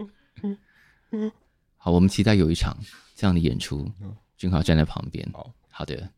[1.78, 2.76] 好，我们期待有一场
[3.16, 3.90] 这样的演出，
[4.36, 5.26] 俊豪站在旁边。
[5.32, 6.10] 好，好的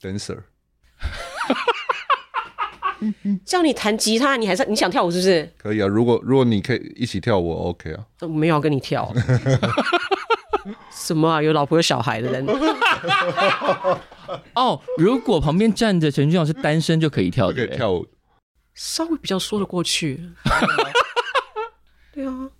[0.00, 0.40] ，Dancer。
[3.44, 5.50] 叫你弹吉他，你还是你想跳舞是不是？
[5.56, 8.04] 可以啊，如果如果你可以一起跳舞，OK 啊。
[8.20, 9.12] 我没有要跟你跳。
[10.90, 11.42] 什么啊？
[11.42, 12.46] 有老婆有小孩的人。
[14.54, 18.06] 哦，如果旁边站着陈俊豪是单身就可以跳，可以跳舞，
[18.74, 20.30] 稍微比较说得过去。
[22.12, 22.50] 对啊。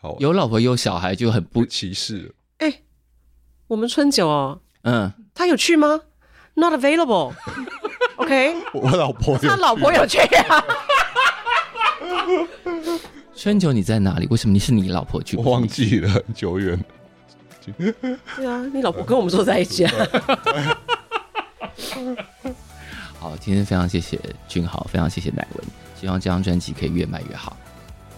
[0.00, 2.34] 好，有老婆有小孩就很不歧视。
[2.58, 2.80] 哎，
[3.66, 6.00] 我们春九哦，嗯，他有去吗
[6.54, 7.34] ？Not available。
[8.24, 10.64] OK，我老婆他老婆有去啊。
[13.36, 14.26] 春九你在哪里？
[14.30, 15.36] 为什么你是你老婆去？
[15.36, 16.82] 我忘记了，很久远。
[17.76, 19.92] 对啊，你老婆跟我们坐在一起啊。
[23.20, 24.18] 好，今天非常谢谢
[24.48, 25.64] 君豪，非常谢谢乃文，
[26.00, 27.54] 希望这张专辑可以越卖越好。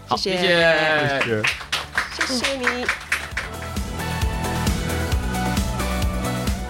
[0.06, 1.42] 好，谢谢，谢谢，
[2.26, 2.86] 谢谢你。